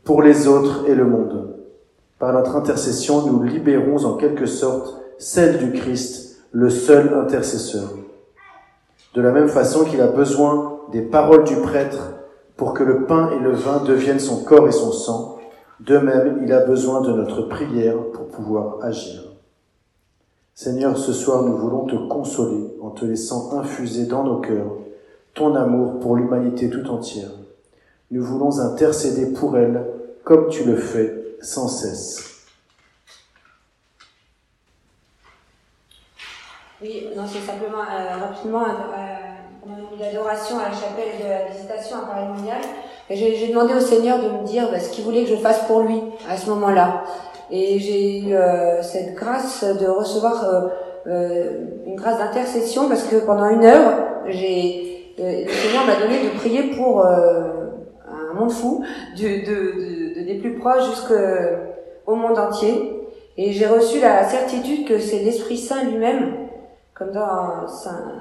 pour 0.04 0.22
les 0.22 0.48
autres 0.48 0.86
et 0.88 0.96
le 0.96 1.06
monde. 1.06 1.56
Par 2.18 2.34
notre 2.34 2.56
intercession, 2.56 3.26
nous 3.28 3.44
libérons 3.44 4.06
en 4.06 4.16
quelque 4.16 4.46
sorte 4.46 5.02
celle 5.18 5.58
du 5.58 5.74
Christ, 5.74 6.38
le 6.52 6.70
seul 6.70 7.14
intercesseur. 7.14 7.90
De 9.14 9.22
la 9.22 9.32
même 9.32 9.50
façon 9.50 9.86
qu'il 9.86 10.02
a 10.02 10.08
besoin 10.08 10.80
des 10.92 11.02
paroles 11.02 11.44
du 11.44 11.58
prêtre 11.58 12.14
pour 12.58 12.74
que 12.74 12.84
le 12.84 13.06
pain 13.06 13.32
et 13.32 13.40
le 13.40 13.52
vin 13.52 13.84
deviennent 13.84 14.20
son 14.20 14.44
corps 14.44 14.68
et 14.68 14.72
son 14.72 14.92
sang, 14.92 15.35
de 15.80 15.98
même 15.98 16.42
il 16.44 16.52
a 16.54 16.62
besoin 16.62 17.02
de 17.02 17.12
notre 17.12 17.44
prière 17.44 17.98
pour 18.14 18.28
pouvoir 18.28 18.84
agir. 18.84 19.22
Seigneur, 20.54 20.98
ce 20.98 21.12
soir 21.12 21.44
nous 21.44 21.58
voulons 21.58 21.86
te 21.86 21.96
consoler 22.08 22.74
en 22.82 22.92
te 22.92 23.06
laissant 23.06 23.60
infuser 23.60 24.06
dans 24.06 24.24
nos 24.24 24.40
cœurs 24.40 24.72
ton 25.34 25.54
amour 25.56 26.00
pour 26.00 26.16
l'humanité 26.16 26.70
tout 26.70 26.88
entière. 26.88 27.32
Nous 28.12 28.24
voulons 28.24 28.60
intercéder 28.60 29.34
pour 29.34 29.58
elle 29.58 29.86
comme 30.24 30.50
tu 30.50 30.64
le 30.64 30.78
fais 30.78 31.38
sans 31.42 31.68
cesse. 31.68 32.36
Oui, 36.82 37.08
non, 37.16 37.26
c'est 37.26 37.40
simplement 37.40 37.82
euh, 37.82 38.18
rapidement, 38.18 38.64
euh, 38.64 39.36
on 39.66 39.74
a 39.74 39.92
mis 39.92 40.00
l'adoration 40.00 40.60
à 40.60 40.70
la 40.70 40.76
chapelle 40.76 41.24
de 41.24 41.28
la 41.28 41.46
visitation 41.46 41.98
à 41.98 42.06
Paris 42.06 42.28
Mondial. 42.28 42.62
J'ai 43.10 43.48
demandé 43.50 43.76
au 43.76 43.80
Seigneur 43.80 44.18
de 44.18 44.30
me 44.30 44.44
dire 44.46 44.68
bah, 44.72 44.80
ce 44.80 44.90
qu'il 44.90 45.04
voulait 45.04 45.24
que 45.24 45.30
je 45.30 45.36
fasse 45.36 45.68
pour 45.68 45.82
lui 45.82 46.02
à 46.28 46.38
ce 46.38 46.50
moment-là. 46.50 47.04
Et 47.52 47.78
j'ai 47.78 48.22
eu 48.22 48.34
euh, 48.34 48.82
cette 48.82 49.14
grâce 49.14 49.64
de 49.64 49.86
recevoir 49.86 50.44
euh, 50.44 50.62
euh, 51.06 51.52
une 51.86 51.96
grâce 51.96 52.18
d'intercession 52.18 52.90
parce 52.90 53.04
que 53.04 53.18
pendant 53.18 53.50
une 53.50 53.64
heure, 53.64 53.94
j'ai 54.28 55.14
le 55.18 55.48
Seigneur 55.48 55.86
m'a 55.86 55.96
donné 55.96 56.26
de 56.26 56.38
prier 56.38 56.76
pour 56.76 57.06
un 57.06 58.34
monde 58.34 58.52
fou, 58.52 58.84
du, 59.16 59.44
de, 59.44 60.20
de, 60.20 60.26
des 60.26 60.40
plus 60.40 60.58
proches 60.58 60.90
jusqu'au 60.90 62.16
monde 62.16 62.38
entier. 62.38 63.08
Et 63.38 63.54
j'ai 63.54 63.68
reçu 63.68 64.02
la 64.02 64.26
certitude 64.26 64.86
que 64.86 65.00
c'est 65.00 65.20
l'Esprit 65.20 65.58
Saint 65.58 65.86
lui-même, 65.86 66.34
comme 66.94 67.12
dans 67.12 67.66
Saint, 67.68 68.12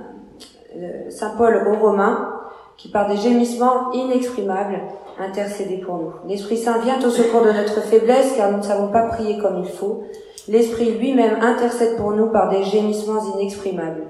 Saint 1.08 1.30
Paul 1.36 1.66
aux 1.66 1.84
Romains, 1.84 2.43
qui 2.76 2.88
par 2.88 3.08
des 3.08 3.16
gémissements 3.16 3.92
inexprimables 3.92 4.80
intercéder 5.18 5.78
pour 5.78 5.98
nous. 5.98 6.12
L'Esprit 6.26 6.56
Saint 6.56 6.80
vient 6.80 6.98
au 7.04 7.10
secours 7.10 7.42
de 7.42 7.52
notre 7.52 7.80
faiblesse 7.82 8.34
car 8.36 8.50
nous 8.50 8.58
ne 8.58 8.62
savons 8.62 8.88
pas 8.88 9.08
prier 9.08 9.38
comme 9.38 9.62
il 9.64 9.70
faut. 9.70 10.04
L'Esprit 10.48 10.92
lui-même 10.92 11.40
intercède 11.40 11.96
pour 11.96 12.12
nous 12.12 12.26
par 12.26 12.50
des 12.50 12.64
gémissements 12.64 13.34
inexprimables. 13.36 14.04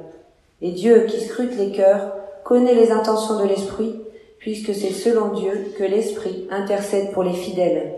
Et 0.62 0.72
Dieu 0.72 1.06
qui 1.08 1.20
scrute 1.20 1.56
les 1.56 1.72
cœurs 1.72 2.12
connaît 2.42 2.74
les 2.74 2.90
intentions 2.90 3.38
de 3.40 3.46
l'Esprit 3.46 4.00
puisque 4.38 4.74
c'est 4.74 4.92
selon 4.92 5.28
Dieu 5.28 5.72
que 5.78 5.84
l'Esprit 5.84 6.46
intercède 6.50 7.12
pour 7.12 7.22
les 7.22 7.32
fidèles. 7.32 7.94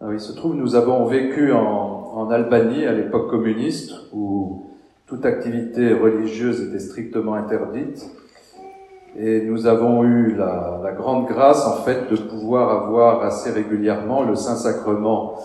Ah 0.00 0.04
oui, 0.06 0.14
il 0.16 0.20
se 0.20 0.32
trouve, 0.32 0.54
nous 0.54 0.76
avons 0.76 1.06
vécu 1.06 1.52
en, 1.52 2.07
en 2.18 2.30
Albanie 2.30 2.84
à 2.84 2.92
l'époque 2.92 3.30
communiste 3.30 3.92
où 4.12 4.66
toute 5.06 5.24
activité 5.24 5.94
religieuse 5.94 6.60
était 6.62 6.80
strictement 6.80 7.34
interdite. 7.34 8.10
Et 9.16 9.42
nous 9.42 9.68
avons 9.68 10.02
eu 10.02 10.34
la, 10.34 10.92
grande 10.96 11.26
grâce, 11.26 11.64
en 11.64 11.76
fait, 11.84 12.10
de 12.10 12.16
pouvoir 12.16 12.82
avoir 12.82 13.22
assez 13.22 13.50
régulièrement 13.50 14.24
le 14.24 14.34
Saint-Sacrement 14.34 15.38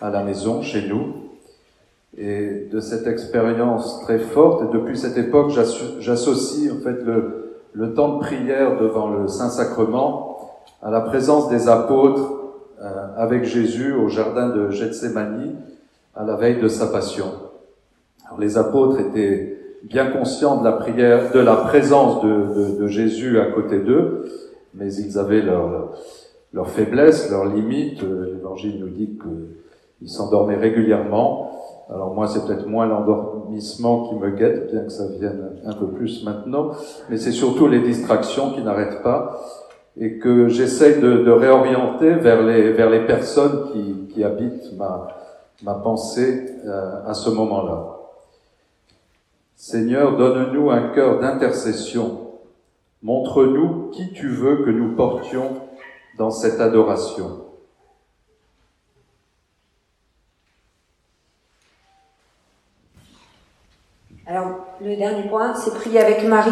à 0.00 0.10
la 0.10 0.24
maison, 0.24 0.62
chez 0.62 0.88
nous. 0.88 1.14
Et 2.18 2.68
de 2.72 2.80
cette 2.80 3.06
expérience 3.06 4.00
très 4.02 4.18
forte, 4.18 4.64
et 4.64 4.76
depuis 4.76 4.98
cette 4.98 5.16
époque, 5.16 5.50
j'associe, 6.00 6.72
en 6.72 6.80
fait, 6.82 7.04
le, 7.04 7.60
le 7.72 7.94
temps 7.94 8.16
de 8.16 8.20
prière 8.20 8.80
devant 8.80 9.10
le 9.10 9.28
Saint-Sacrement 9.28 10.38
à 10.82 10.90
la 10.90 11.02
présence 11.02 11.48
des 11.48 11.68
apôtres 11.68 12.32
euh, 12.82 13.06
avec 13.16 13.44
Jésus 13.44 13.92
au 13.94 14.08
jardin 14.08 14.48
de 14.48 14.70
Gethsemane 14.70 15.56
à 16.16 16.24
la 16.24 16.36
veille 16.36 16.60
de 16.60 16.68
sa 16.68 16.86
passion. 16.86 17.26
Alors, 18.26 18.40
les 18.40 18.58
apôtres 18.58 19.00
étaient 19.00 19.58
bien 19.82 20.06
conscients 20.10 20.58
de 20.58 20.64
la 20.64 20.72
prière, 20.72 21.30
de 21.32 21.40
la 21.40 21.56
présence 21.56 22.22
de, 22.22 22.28
de, 22.28 22.82
de 22.82 22.86
Jésus 22.86 23.38
à 23.38 23.46
côté 23.46 23.78
d'eux, 23.78 24.24
mais 24.74 24.92
ils 24.94 25.18
avaient 25.18 25.42
leur, 25.42 25.92
leur 26.52 26.70
faiblesse, 26.70 27.30
leurs 27.30 27.46
limites. 27.46 28.02
L'Évangile 28.02 28.80
nous 28.80 28.88
dit 28.88 29.18
qu'ils 30.00 30.08
s'endormaient 30.08 30.56
régulièrement. 30.56 31.52
Alors 31.88 32.14
moi, 32.14 32.26
c'est 32.26 32.44
peut-être 32.44 32.66
moins 32.66 32.86
l'endormissement 32.86 34.08
qui 34.08 34.16
me 34.16 34.30
guette, 34.30 34.72
bien 34.72 34.82
que 34.82 34.90
ça 34.90 35.06
vienne 35.06 35.52
un 35.64 35.72
peu 35.72 35.86
plus 35.86 36.24
maintenant, 36.24 36.72
mais 37.08 37.16
c'est 37.16 37.30
surtout 37.30 37.68
les 37.68 37.80
distractions 37.80 38.50
qui 38.52 38.62
n'arrêtent 38.62 39.02
pas 39.02 39.40
et 39.98 40.18
que 40.18 40.48
j'essaye 40.48 41.00
de, 41.00 41.18
de, 41.18 41.30
réorienter 41.30 42.10
vers 42.14 42.42
les, 42.42 42.72
vers 42.72 42.90
les 42.90 43.06
personnes 43.06 43.70
qui, 43.72 44.12
qui 44.12 44.24
habitent 44.24 44.76
ma, 44.76 45.08
ma 45.62 45.74
pensée 45.74 46.52
euh, 46.64 47.06
à 47.06 47.14
ce 47.14 47.30
moment-là. 47.30 47.96
Seigneur, 49.56 50.16
donne-nous 50.16 50.70
un 50.70 50.88
cœur 50.88 51.18
d'intercession. 51.20 52.30
Montre-nous 53.02 53.90
qui 53.90 54.12
tu 54.12 54.28
veux 54.28 54.64
que 54.64 54.70
nous 54.70 54.94
portions 54.94 55.62
dans 56.18 56.30
cette 56.30 56.60
adoration. 56.60 57.42
Alors, 64.26 64.66
le 64.80 64.96
dernier 64.96 65.28
point, 65.28 65.54
c'est 65.54 65.72
prier 65.72 66.00
avec 66.00 66.24
Marie. 66.24 66.50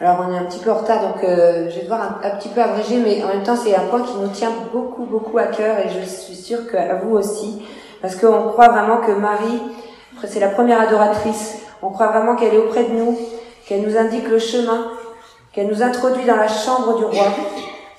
Alors, 0.00 0.26
on 0.28 0.34
est 0.34 0.38
un 0.38 0.44
petit 0.44 0.58
peu 0.58 0.70
en 0.70 0.78
retard, 0.78 1.00
donc 1.00 1.24
euh, 1.24 1.70
je 1.70 1.76
vais 1.76 1.82
devoir 1.82 2.20
un, 2.22 2.30
petit 2.36 2.48
peu 2.48 2.60
abréger, 2.60 2.98
mais 2.98 3.22
en 3.22 3.28
même 3.28 3.44
temps, 3.44 3.56
c'est 3.56 3.74
un 3.74 3.86
point 3.86 4.02
qui 4.02 4.16
nous 4.18 4.28
tient 4.28 4.52
beaucoup, 4.72 5.06
beaucoup 5.06 5.38
à 5.38 5.46
cœur, 5.46 5.78
et 5.78 5.88
je 5.88 6.04
suis 6.04 6.34
sûre 6.34 6.70
qu'à 6.70 6.96
vous 6.96 7.16
aussi, 7.16 7.62
parce 8.02 8.16
qu'on 8.16 8.48
croit 8.48 8.68
vraiment 8.68 8.98
que 8.98 9.12
Marie, 9.12 9.60
c'est 10.24 10.40
la 10.40 10.48
première 10.48 10.80
adoratrice 10.80 11.66
on 11.82 11.90
croit 11.90 12.08
vraiment 12.08 12.36
qu'elle 12.36 12.54
est 12.54 12.58
auprès 12.58 12.84
de 12.84 12.94
nous, 12.94 13.16
qu'elle 13.66 13.82
nous 13.82 13.96
indique 13.96 14.28
le 14.28 14.38
chemin, 14.38 14.90
qu'elle 15.52 15.68
nous 15.68 15.82
introduit 15.82 16.24
dans 16.24 16.36
la 16.36 16.48
chambre 16.48 16.98
du 16.98 17.04
roi. 17.04 17.26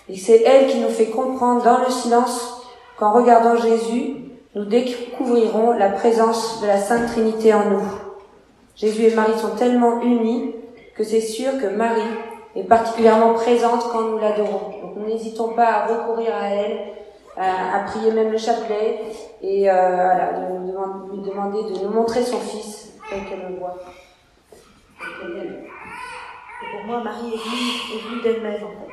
Et 0.10 0.18
c'est 0.18 0.42
elle 0.44 0.68
qui 0.68 0.80
nous 0.80 0.90
fait 0.90 1.08
comprendre 1.08 1.64
dans 1.64 1.80
le 1.80 1.90
silence 1.90 2.66
qu'en 2.98 3.14
regardant 3.14 3.56
Jésus, 3.56 4.16
nous 4.56 4.66
découvrirons 4.66 5.74
la 5.74 5.90
présence 5.90 6.62
de 6.62 6.68
la 6.68 6.78
Sainte 6.78 7.08
Trinité 7.08 7.54
en 7.54 7.70
nous. 7.70 7.84
Jésus 8.76 9.04
et 9.04 9.16
Marie 9.16 9.38
sont 9.38 9.56
tellement 9.56 10.02
unis 10.02 10.56
que 10.96 11.04
c'est 11.04 11.22
sûr 11.22 11.52
que 11.62 11.68
Marie 11.68 12.02
est 12.56 12.64
particulièrement 12.64 13.34
présente 13.34 13.88
quand 13.92 14.02
nous 14.02 14.18
l'adorons. 14.18 14.72
Donc 14.82 14.96
nous 14.96 15.08
n'hésitons 15.08 15.50
pas 15.50 15.68
à 15.68 15.86
recourir 15.86 16.32
à 16.36 16.50
elle, 16.50 16.80
à, 17.38 17.80
prier 17.86 18.12
même 18.12 18.32
le 18.32 18.38
chapelet 18.38 19.00
et 19.42 19.70
euh, 19.70 19.74
voilà, 19.74 20.34
de, 20.34 20.68
de, 20.68 21.16
lui 21.16 21.30
demander 21.30 21.64
de 21.64 21.86
nous 21.86 21.92
montrer 21.92 22.24
son 22.24 22.40
Fils 22.40 22.94
qu'elle 23.10 23.52
me 23.52 23.60
voit. 23.60 23.78
Et 25.24 25.68
pour 26.72 26.86
moi, 26.88 27.04
Marie 27.04 27.34
est 27.34 28.10
venue, 28.10 28.22
d'elle-même, 28.24 28.56
en 28.56 28.86
fait. 28.86 28.92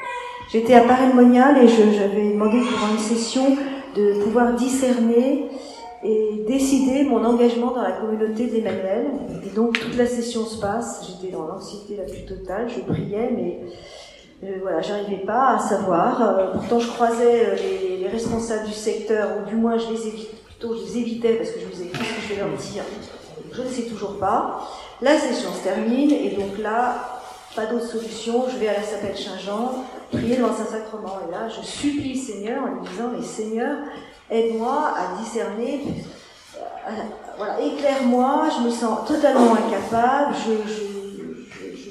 J'étais 0.50 0.74
à 0.74 0.82
Paris 0.82 1.12
Monial 1.14 1.56
et 1.58 1.68
j'avais 1.68 2.32
demandé 2.32 2.58
pour 2.60 2.88
une 2.92 2.98
session 2.98 3.56
de 3.96 4.22
pouvoir 4.22 4.52
discerner 4.52 5.48
et 6.04 6.44
décider 6.46 7.04
mon 7.04 7.24
engagement 7.24 7.70
dans 7.70 7.82
la 7.82 7.92
communauté 7.92 8.46
d'Emmanuel. 8.46 9.06
Et 9.44 9.50
donc 9.50 9.78
toute 9.78 9.96
la 9.96 10.06
session 10.06 10.44
se 10.44 10.60
passe, 10.60 11.08
j'étais 11.08 11.32
dans 11.32 11.46
l'anxiété 11.46 11.96
la 11.96 12.04
plus 12.04 12.26
totale, 12.26 12.68
je 12.68 12.80
priais, 12.80 13.30
mais 13.34 13.60
euh, 14.44 14.58
voilà, 14.60 14.82
j'arrivais 14.82 15.24
pas 15.24 15.54
à 15.54 15.58
savoir. 15.58 16.20
Euh, 16.20 16.52
pourtant, 16.52 16.78
je 16.78 16.88
croisais 16.88 17.46
euh, 17.46 17.56
les, 17.98 18.03
du 18.58 18.72
secteur, 18.72 19.28
ou 19.38 19.48
du 19.48 19.56
moins 19.56 19.78
je 19.78 19.90
les 19.92 20.06
évitais, 20.08 20.36
plutôt 20.46 20.74
je 20.76 20.82
les 20.82 20.98
évitais 20.98 21.34
parce 21.34 21.50
que 21.50 21.60
je 21.60 21.66
me 21.66 21.70
disais 21.70 21.86
qu'est-ce 21.86 22.02
que 22.02 22.22
je 22.28 22.34
vais 22.34 22.40
leur 22.40 22.56
dire. 22.56 22.84
Je 23.52 23.62
ne 23.62 23.68
sais 23.68 23.82
toujours 23.82 24.18
pas. 24.18 24.68
La 25.00 25.18
session 25.18 25.52
se 25.52 25.64
termine 25.64 26.10
et 26.12 26.30
donc 26.30 26.58
là, 26.58 27.20
pas 27.54 27.66
d'autre 27.66 27.86
solution, 27.86 28.46
je 28.52 28.58
vais 28.58 28.68
à 28.68 28.74
la 28.74 28.82
chapelle 28.82 29.16
Saint-Jean, 29.16 29.84
prier 30.10 30.36
dans 30.36 30.52
Saint-Sacrement. 30.52 31.18
Et 31.28 31.30
là, 31.30 31.48
je 31.48 31.64
supplie 31.64 32.14
le 32.14 32.20
Seigneur 32.20 32.62
en 32.62 32.66
lui 32.66 32.88
disant, 32.88 33.10
mais 33.16 33.22
Seigneur, 33.22 33.76
aide-moi 34.30 34.94
à 34.96 35.22
discerner, 35.22 35.82
voilà, 37.36 37.60
éclaire-moi, 37.60 38.48
je 38.58 38.64
me 38.64 38.70
sens 38.70 39.06
totalement 39.06 39.54
incapable, 39.54 40.34
je, 40.34 40.52
je, 40.68 41.74
je, 41.76 41.90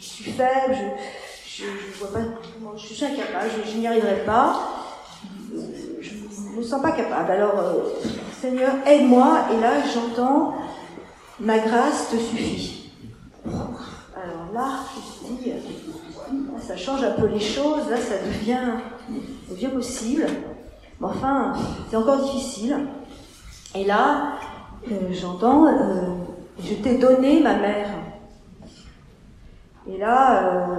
je 0.00 0.04
suis 0.04 0.32
faible, 0.32 0.76
je, 1.46 1.64
je, 1.64 1.98
vois 1.98 2.12
pas 2.12 2.26
je 2.76 2.86
suis 2.94 3.04
incapable, 3.04 3.50
je, 3.66 3.76
n'y 3.76 3.86
arriverai 3.86 4.24
pas, 4.24 4.60
je 4.77 4.77
me 6.58 6.62
sens 6.62 6.82
pas 6.82 6.92
capable. 6.92 7.30
Alors, 7.30 7.58
euh, 7.58 7.72
Seigneur, 8.40 8.74
aide-moi, 8.86 9.46
et 9.52 9.60
là, 9.60 9.72
j'entends 9.92 10.54
ma 11.40 11.58
grâce 11.58 12.10
te 12.10 12.16
suffit. 12.16 12.90
Alors 13.46 14.52
là, 14.52 14.80
je 14.94 15.32
me 15.32 15.38
dis, 15.38 15.52
ça 16.60 16.76
change 16.76 17.02
un 17.02 17.12
peu 17.12 17.26
les 17.26 17.40
choses, 17.40 17.88
là, 17.88 17.96
ça 17.96 18.14
devient, 18.18 18.74
devient 19.50 19.68
possible. 19.68 20.26
Mais 21.00 21.06
enfin, 21.06 21.54
c'est 21.88 21.96
encore 21.96 22.22
difficile. 22.22 22.76
Et 23.74 23.84
là, 23.84 24.38
euh, 24.90 25.12
j'entends, 25.12 25.66
euh, 25.66 26.00
je 26.60 26.74
t'ai 26.74 26.98
donné 26.98 27.40
ma 27.40 27.54
mère. 27.54 27.88
Et 29.88 29.98
là, 29.98 30.42
euh, 30.42 30.76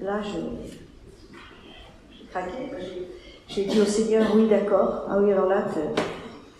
là, 0.00 0.20
je, 0.22 0.38
j'ai 2.16 2.26
craqué. 2.26 2.70
Dit 3.48 3.80
au 3.80 3.84
Seigneur, 3.84 4.26
oui, 4.34 4.48
d'accord. 4.48 5.04
Ah 5.08 5.16
oui, 5.20 5.32
alors 5.32 5.48
là, 5.48 5.64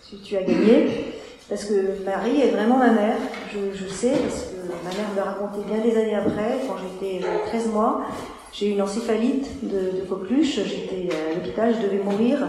tu, 0.07 0.17
tu 0.17 0.37
as 0.37 0.43
gagné. 0.43 1.13
Parce 1.49 1.65
que 1.65 2.03
Marie 2.03 2.41
est 2.41 2.49
vraiment 2.49 2.77
ma 2.77 2.91
mère, 2.91 3.17
je, 3.53 3.77
je, 3.77 3.87
sais, 3.87 4.11
parce 4.11 4.45
que 4.45 4.55
ma 4.83 4.89
mère 4.89 5.07
me 5.15 5.21
raconté 5.21 5.59
bien 5.67 5.83
des 5.83 5.95
années 5.95 6.15
après, 6.15 6.59
quand 6.67 6.75
j'étais 6.77 7.23
13 7.47 7.67
mois, 7.71 8.01
j'ai 8.51 8.69
eu 8.69 8.71
une 8.71 8.81
encéphalite 8.81 9.47
de, 9.61 9.99
de 9.99 10.05
coqueluche, 10.05 10.59
j'étais 10.65 11.09
à 11.13 11.35
l'hôpital, 11.35 11.75
je 11.79 11.85
devais 11.85 12.03
mourir. 12.03 12.39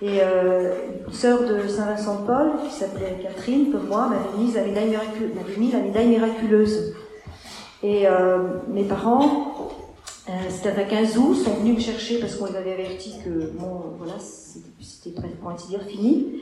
Et 0.00 0.20
euh, 0.20 0.74
une 1.06 1.12
sœur 1.12 1.40
de 1.40 1.66
Saint-Vincent 1.66 2.20
de 2.20 2.26
Paul, 2.26 2.52
qui 2.66 2.74
s'appelait 2.74 3.18
Catherine, 3.22 3.70
comme 3.72 3.86
moi, 3.86 4.08
m'avait 4.08 4.38
mis 4.38 4.52
la 5.72 5.80
médaille 5.80 6.06
miraculeuse. 6.06 6.94
Et 7.82 8.06
euh, 8.06 8.38
mes 8.68 8.84
parents, 8.84 9.55
euh, 10.28 10.32
c'était 10.48 10.70
à 10.70 10.84
15 10.84 11.18
août, 11.18 11.34
sont 11.34 11.54
venus 11.54 11.76
me 11.76 11.80
chercher 11.80 12.18
parce 12.18 12.34
qu'on 12.34 12.46
les 12.46 12.56
avait 12.56 12.72
avertis 12.72 13.14
que, 13.24 13.50
bon, 13.52 13.94
voilà, 13.98 14.14
c'était 14.18 15.20
pour 15.40 15.50
ainsi 15.50 15.68
dire, 15.68 15.82
fini. 15.82 16.40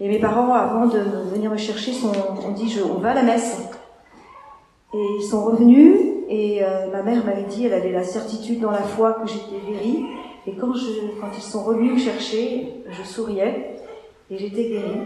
Et 0.00 0.08
mes 0.08 0.18
parents, 0.18 0.52
avant 0.52 0.86
de 0.86 0.98
venir 1.32 1.50
me 1.50 1.56
chercher, 1.56 1.92
sont, 1.92 2.10
ont 2.10 2.50
dit 2.52 2.74
on 2.84 2.98
va 2.98 3.10
à 3.10 3.14
la 3.14 3.22
messe. 3.22 3.56
Et 4.92 5.06
ils 5.20 5.22
sont 5.22 5.44
revenus, 5.44 5.96
et 6.28 6.64
euh, 6.64 6.90
ma 6.90 7.02
mère 7.02 7.24
m'avait 7.24 7.44
dit, 7.44 7.66
elle 7.66 7.74
avait 7.74 7.92
la 7.92 8.02
certitude 8.02 8.60
dans 8.60 8.72
la 8.72 8.82
foi 8.82 9.12
que 9.12 9.28
j'étais 9.28 9.60
guérie. 9.64 10.06
Et 10.46 10.52
quand, 10.54 10.72
ils 10.74 11.42
sont 11.42 11.62
revenus 11.62 11.92
me 11.92 11.98
chercher, 11.98 12.82
je 12.88 13.02
souriais, 13.04 13.76
et 14.30 14.38
j'étais 14.38 14.64
guérie. 14.70 15.00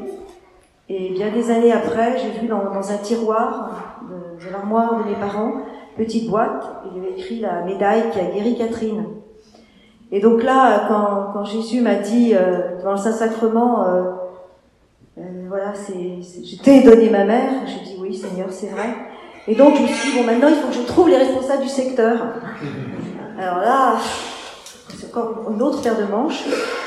Et 0.89 1.11
bien 1.11 1.31
des 1.31 1.51
années 1.51 1.73
après, 1.73 2.19
j'ai 2.19 2.41
vu 2.41 2.47
dans, 2.47 2.91
un 2.91 2.99
tiroir 2.99 4.01
de 4.41 4.51
l'armoire 4.51 5.03
de 5.03 5.11
mes 5.11 5.17
parents, 5.17 5.53
petite 5.97 6.29
boîte, 6.29 6.65
il 6.87 7.03
y 7.03 7.05
avait 7.05 7.19
écrit 7.19 7.41
la 7.41 7.63
médaille 7.63 8.11
qui 8.13 8.21
a 8.21 8.25
guéri 8.25 8.57
Catherine. 8.57 9.05
Et 10.13 10.21
donc 10.21 10.43
là, 10.43 10.85
quand, 10.89 11.33
quand 11.33 11.45
Jésus 11.45 11.81
m'a 11.81 11.97
dit 11.97 12.35
euh, 12.35 12.83
dans 12.83 12.93
le 12.93 12.99
Saint-Sacrement, 12.99 13.87
euh, 13.87 14.03
euh, 15.19 15.23
voilà, 15.49 15.73
c'est, 15.75 16.21
je 16.45 16.63
t'ai 16.63 16.83
donné 16.83 17.09
ma 17.11 17.25
mère. 17.25 17.51
J'ai 17.67 17.85
dit 17.85 17.97
oui, 18.01 18.15
Seigneur, 18.15 18.49
c'est 18.51 18.69
vrai. 18.69 18.89
Et 19.47 19.55
donc 19.55 19.77
je 19.77 19.83
me 19.83 19.87
suis 19.87 20.11
dit, 20.11 20.19
bon, 20.19 20.25
maintenant 20.25 20.49
il 20.49 20.55
faut 20.57 20.69
que 20.69 20.75
je 20.75 20.83
trouve 20.83 21.09
les 21.09 21.17
responsables 21.17 21.63
du 21.63 21.69
secteur. 21.69 22.17
Alors 23.39 23.59
là, 23.59 23.97
c'est 24.97 25.07
encore 25.07 25.51
une 25.53 25.63
autre 25.63 25.83
paire 25.83 25.99
de 25.99 26.05
manches. 26.05 26.45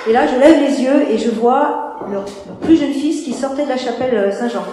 Et 0.08 0.14
là, 0.14 0.26
je 0.28 0.40
lève 0.40 0.60
les 0.60 0.82
yeux 0.82 1.10
et 1.10 1.18
je 1.18 1.30
vois 1.30 1.98
leur, 2.12 2.26
plus 2.62 2.78
jeune 2.78 2.94
fils 2.94 3.24
qui 3.24 3.34
sortait 3.34 3.64
de 3.64 3.70
la 3.70 3.78
chapelle 3.78 4.16
euh, 4.16 4.32
Saint-Jean. 4.32 4.64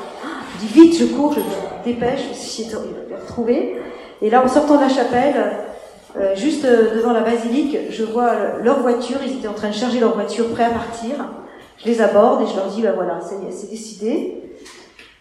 Je 0.55 0.67
dis 0.67 0.73
vite, 0.73 0.99
je 0.99 1.05
cours, 1.07 1.33
je 1.33 1.41
me 1.41 1.85
dépêche, 1.85 2.33
si 2.33 2.65
j'ai 2.65 2.77
retrouvé. 3.17 3.77
Et 4.23 4.31
là, 4.31 4.45
en 4.45 4.49
sortant 4.49 4.77
de 4.77 4.83
la 4.83 4.89
chapelle, 4.89 5.35
euh, 6.17 6.37
juste 6.37 6.65
devant 6.65 7.13
la 7.13 7.21
basilique, 7.21 7.77
je 7.91 8.05
vois 8.05 8.59
leur 8.63 8.81
voiture, 8.81 9.19
ils 9.25 9.39
étaient 9.39 9.49
en 9.49 9.55
train 9.55 9.69
de 9.69 9.75
charger 9.75 9.99
leur 9.99 10.15
voiture, 10.15 10.49
prêts 10.51 10.65
à 10.65 10.71
partir. 10.71 11.17
je 11.79 11.87
les 11.87 12.01
aborde 12.01 12.43
et 12.43 12.47
je 12.47 12.55
leur 12.57 12.67
dis, 12.67 12.83
ben 12.83 12.93
voilà, 12.95 13.19
c'est 13.21 13.71
décidé. 13.71 14.43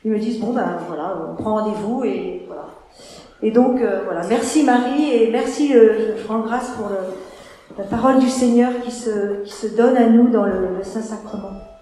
Ils 0.06 0.12
me 0.12 0.20
disent, 0.20 0.40
bon, 0.40 0.54
ben 0.54 0.78
voilà, 0.88 1.18
on 1.32 1.42
prend 1.42 1.56
rendez-vous 1.56 2.04
et 2.04 2.44
voilà. 2.48 2.68
Et 3.42 3.52
donc, 3.52 3.82
euh, 3.82 4.02
voilà, 4.06 4.22
merci 4.28 4.64
Marie 4.64 5.12
et 5.12 5.32
merci, 5.32 5.76
euh, 5.76 6.16
je 6.18 6.28
rends 6.28 6.40
grâce 6.40 6.70
pour 6.78 6.90
la 7.78 7.84
parole 7.86 8.20
du 8.20 8.30
Seigneur 8.30 8.72
qui 8.84 8.92
se, 8.92 9.44
qui 9.44 9.52
se 9.52 9.68
donne 9.68 9.98
à 9.98 10.08
nous 10.08 10.30
dans 10.30 10.46
le, 10.46 10.84
Saint-Sacrement. 10.84 11.73